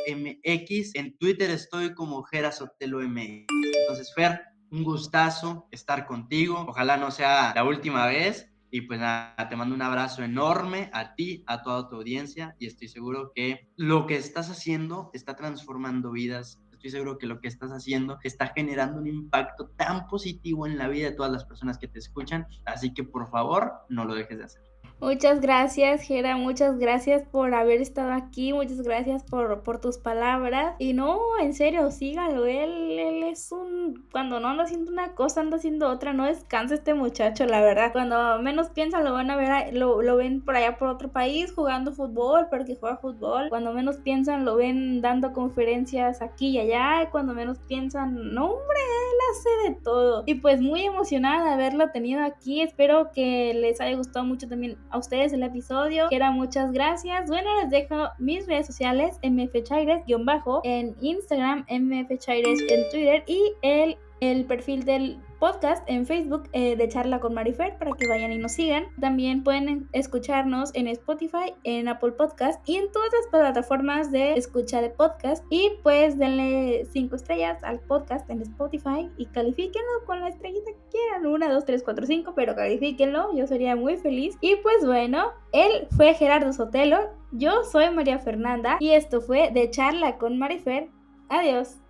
mx 0.10 0.96
en 0.96 1.18
Twitter 1.18 1.50
estoy 1.50 1.94
como 1.94 2.24
gerasotelo 2.24 3.00
mx 3.00 3.46
entonces 3.84 4.14
Fer 4.14 4.52
un 4.72 4.84
gustazo 4.84 5.68
estar 5.72 6.06
contigo. 6.06 6.66
Ojalá 6.68 6.98
no 6.98 7.12
sea 7.12 7.54
la 7.54 7.64
última 7.64 8.06
vez. 8.08 8.51
Y 8.74 8.82
pues 8.82 9.02
nada, 9.02 9.36
te 9.50 9.56
mando 9.58 9.76
un 9.76 9.82
abrazo 9.82 10.24
enorme 10.24 10.90
a 10.94 11.14
ti, 11.14 11.44
a 11.46 11.62
toda 11.62 11.90
tu 11.90 11.98
audiencia 11.98 12.56
y 12.58 12.68
estoy 12.68 12.88
seguro 12.88 13.34
que 13.36 13.70
lo 13.76 14.08
que 14.08 14.16
estás 14.16 14.50
haciendo 14.50 15.12
está 15.14 15.36
transformando 15.36 16.12
vidas. 16.12 16.64
Estoy 16.72 16.92
seguro 16.92 17.18
que 17.18 17.28
lo 17.28 17.42
que 17.42 17.50
estás 17.50 17.72
haciendo 17.72 18.18
está 18.24 18.48
generando 18.56 19.00
un 19.00 19.08
impacto 19.08 19.72
tan 19.76 20.08
positivo 20.08 20.66
en 20.66 20.78
la 20.78 20.88
vida 20.88 21.10
de 21.10 21.16
todas 21.16 21.34
las 21.34 21.44
personas 21.44 21.78
que 21.78 21.90
te 21.90 22.00
escuchan. 22.00 22.48
Así 22.66 22.94
que 22.94 23.04
por 23.04 23.30
favor, 23.30 23.74
no 23.90 24.06
lo 24.06 24.16
dejes 24.16 24.38
de 24.38 24.46
hacer. 24.46 24.71
Muchas 25.02 25.42
gracias, 25.42 26.04
Gera. 26.04 26.38
Muchas 26.38 26.78
gracias 26.78 27.24
por 27.24 27.56
haber 27.56 27.82
estado 27.82 28.12
aquí. 28.12 28.54
Muchas 28.54 28.84
gracias 28.84 29.24
por, 29.24 29.64
por 29.64 29.82
tus 29.82 29.98
palabras. 29.98 30.76
Y 30.78 30.94
no, 30.94 31.20
en 31.42 31.56
serio, 31.56 31.90
sígalo. 31.90 32.46
Él, 32.46 33.00
él 33.00 33.24
es 33.24 33.52
un. 33.52 34.06
Cuando 34.12 34.40
no 34.40 34.50
anda 34.50 34.66
haciendo 34.66 34.92
una 34.92 35.16
cosa, 35.16 35.42
anda 35.42 35.58
haciendo 35.58 35.90
otra. 35.90 36.14
No 36.14 36.26
descansa 36.26 36.76
este 36.76 36.94
muchacho, 36.94 37.48
la 37.48 37.62
verdad. 37.62 37.92
Cuando 37.92 38.40
menos 38.44 38.70
piensan, 38.70 39.04
lo 39.04 39.14
van 39.14 39.32
a 39.32 39.38
ver, 39.38 39.74
lo, 39.74 40.04
lo 40.04 40.18
ven 40.18 40.42
por 40.42 40.56
allá 40.56 40.78
por 40.78 40.90
otro 40.90 41.10
país 41.12 41.52
jugando 41.52 41.94
fútbol, 41.94 42.46
porque 42.52 42.76
juega 42.76 42.98
fútbol. 42.98 43.50
Cuando 43.50 43.74
menos 43.74 43.98
piensan, 43.98 44.46
lo 44.46 44.56
ven 44.56 45.02
dando 45.02 45.34
conferencias 45.34 46.22
aquí 46.22 46.50
y 46.50 46.60
allá. 46.60 47.10
Cuando 47.10 47.34
menos 47.34 47.58
piensan, 47.68 48.36
no, 48.36 48.52
hombre, 48.52 48.78
él 48.78 49.18
hace 49.32 49.72
de 49.72 49.76
todo. 49.82 50.22
Y 50.28 50.36
pues 50.36 50.62
muy 50.62 50.84
emocionada 50.84 51.44
de 51.44 51.54
haberlo 51.54 51.90
tenido 51.90 52.24
aquí. 52.24 52.62
Espero 52.62 53.12
que 53.12 53.56
les 53.56 53.82
haya 53.82 53.98
gustado 53.98 54.26
mucho 54.26 54.48
también 54.48 54.78
a 54.92 54.98
ustedes 54.98 55.34
el 55.34 55.44
episodio. 55.44 56.08
Quiera 56.10 56.32
muchas 56.32 56.72
gracias. 56.72 57.30
Bueno, 57.30 57.50
les 57.62 57.70
dejo 57.70 58.10
mis 58.20 58.48
redes 58.48 58.68
sociales, 58.68 59.20
mfchaires-bajo 59.24 60.62
en 60.64 60.96
Instagram, 61.02 61.66
mfchaires 61.70 62.60
en 62.70 62.90
Twitter 62.90 63.24
y 63.28 63.54
el, 63.62 63.98
el 64.20 64.46
perfil 64.46 64.84
del 64.84 65.20
podcast 65.42 65.84
en 65.90 66.06
Facebook 66.06 66.44
eh, 66.54 66.76
de 66.76 66.88
Charla 66.88 67.20
con 67.20 67.34
Marifer 67.34 67.76
para 67.80 67.92
que 67.94 68.08
vayan 68.08 68.32
y 68.32 68.38
nos 68.38 68.52
sigan. 68.52 68.86
También 69.00 69.44
pueden 69.44 69.90
escucharnos 69.92 70.70
en 70.76 70.88
Spotify, 70.88 71.56
en 71.64 71.88
Apple 71.88 72.12
Podcast 72.12 72.62
y 72.70 72.76
en 72.76 72.92
todas 72.92 73.10
las 73.12 73.28
plataformas 73.32 74.12
de 74.12 74.34
escucha 74.34 74.84
de 74.84 74.92
podcast. 74.92 75.44
Y 75.50 75.72
pues 75.82 76.20
denle 76.20 76.86
5 76.92 77.16
estrellas 77.16 77.64
al 77.64 77.80
podcast 77.80 78.30
en 78.30 78.44
Spotify 78.44 79.10
y 79.18 79.26
califíquenlo 79.26 80.06
con 80.06 80.22
la 80.22 80.30
estrellita 80.30 80.72
que 80.72 80.90
quieran. 80.92 81.26
1, 81.26 81.54
2, 81.54 81.66
3, 81.66 81.84
4, 81.84 82.06
5, 82.06 82.34
pero 82.36 82.56
califíquenlo. 82.56 83.36
Yo 83.36 83.48
sería 83.48 83.76
muy 83.76 83.98
feliz. 83.98 84.38
Y 84.42 84.58
pues 84.58 84.86
bueno, 84.86 85.32
él 85.54 85.88
fue 85.98 86.14
Gerardo 86.14 86.54
Sotelo. 86.54 87.00
Yo 87.32 87.64
soy 87.64 87.90
María 87.90 88.20
Fernanda 88.20 88.78
y 88.80 88.92
esto 88.92 89.22
fue 89.22 89.50
de 89.50 89.72
Charla 89.72 90.20
con 90.20 90.38
Marifer. 90.38 90.90
Adiós. 91.30 91.81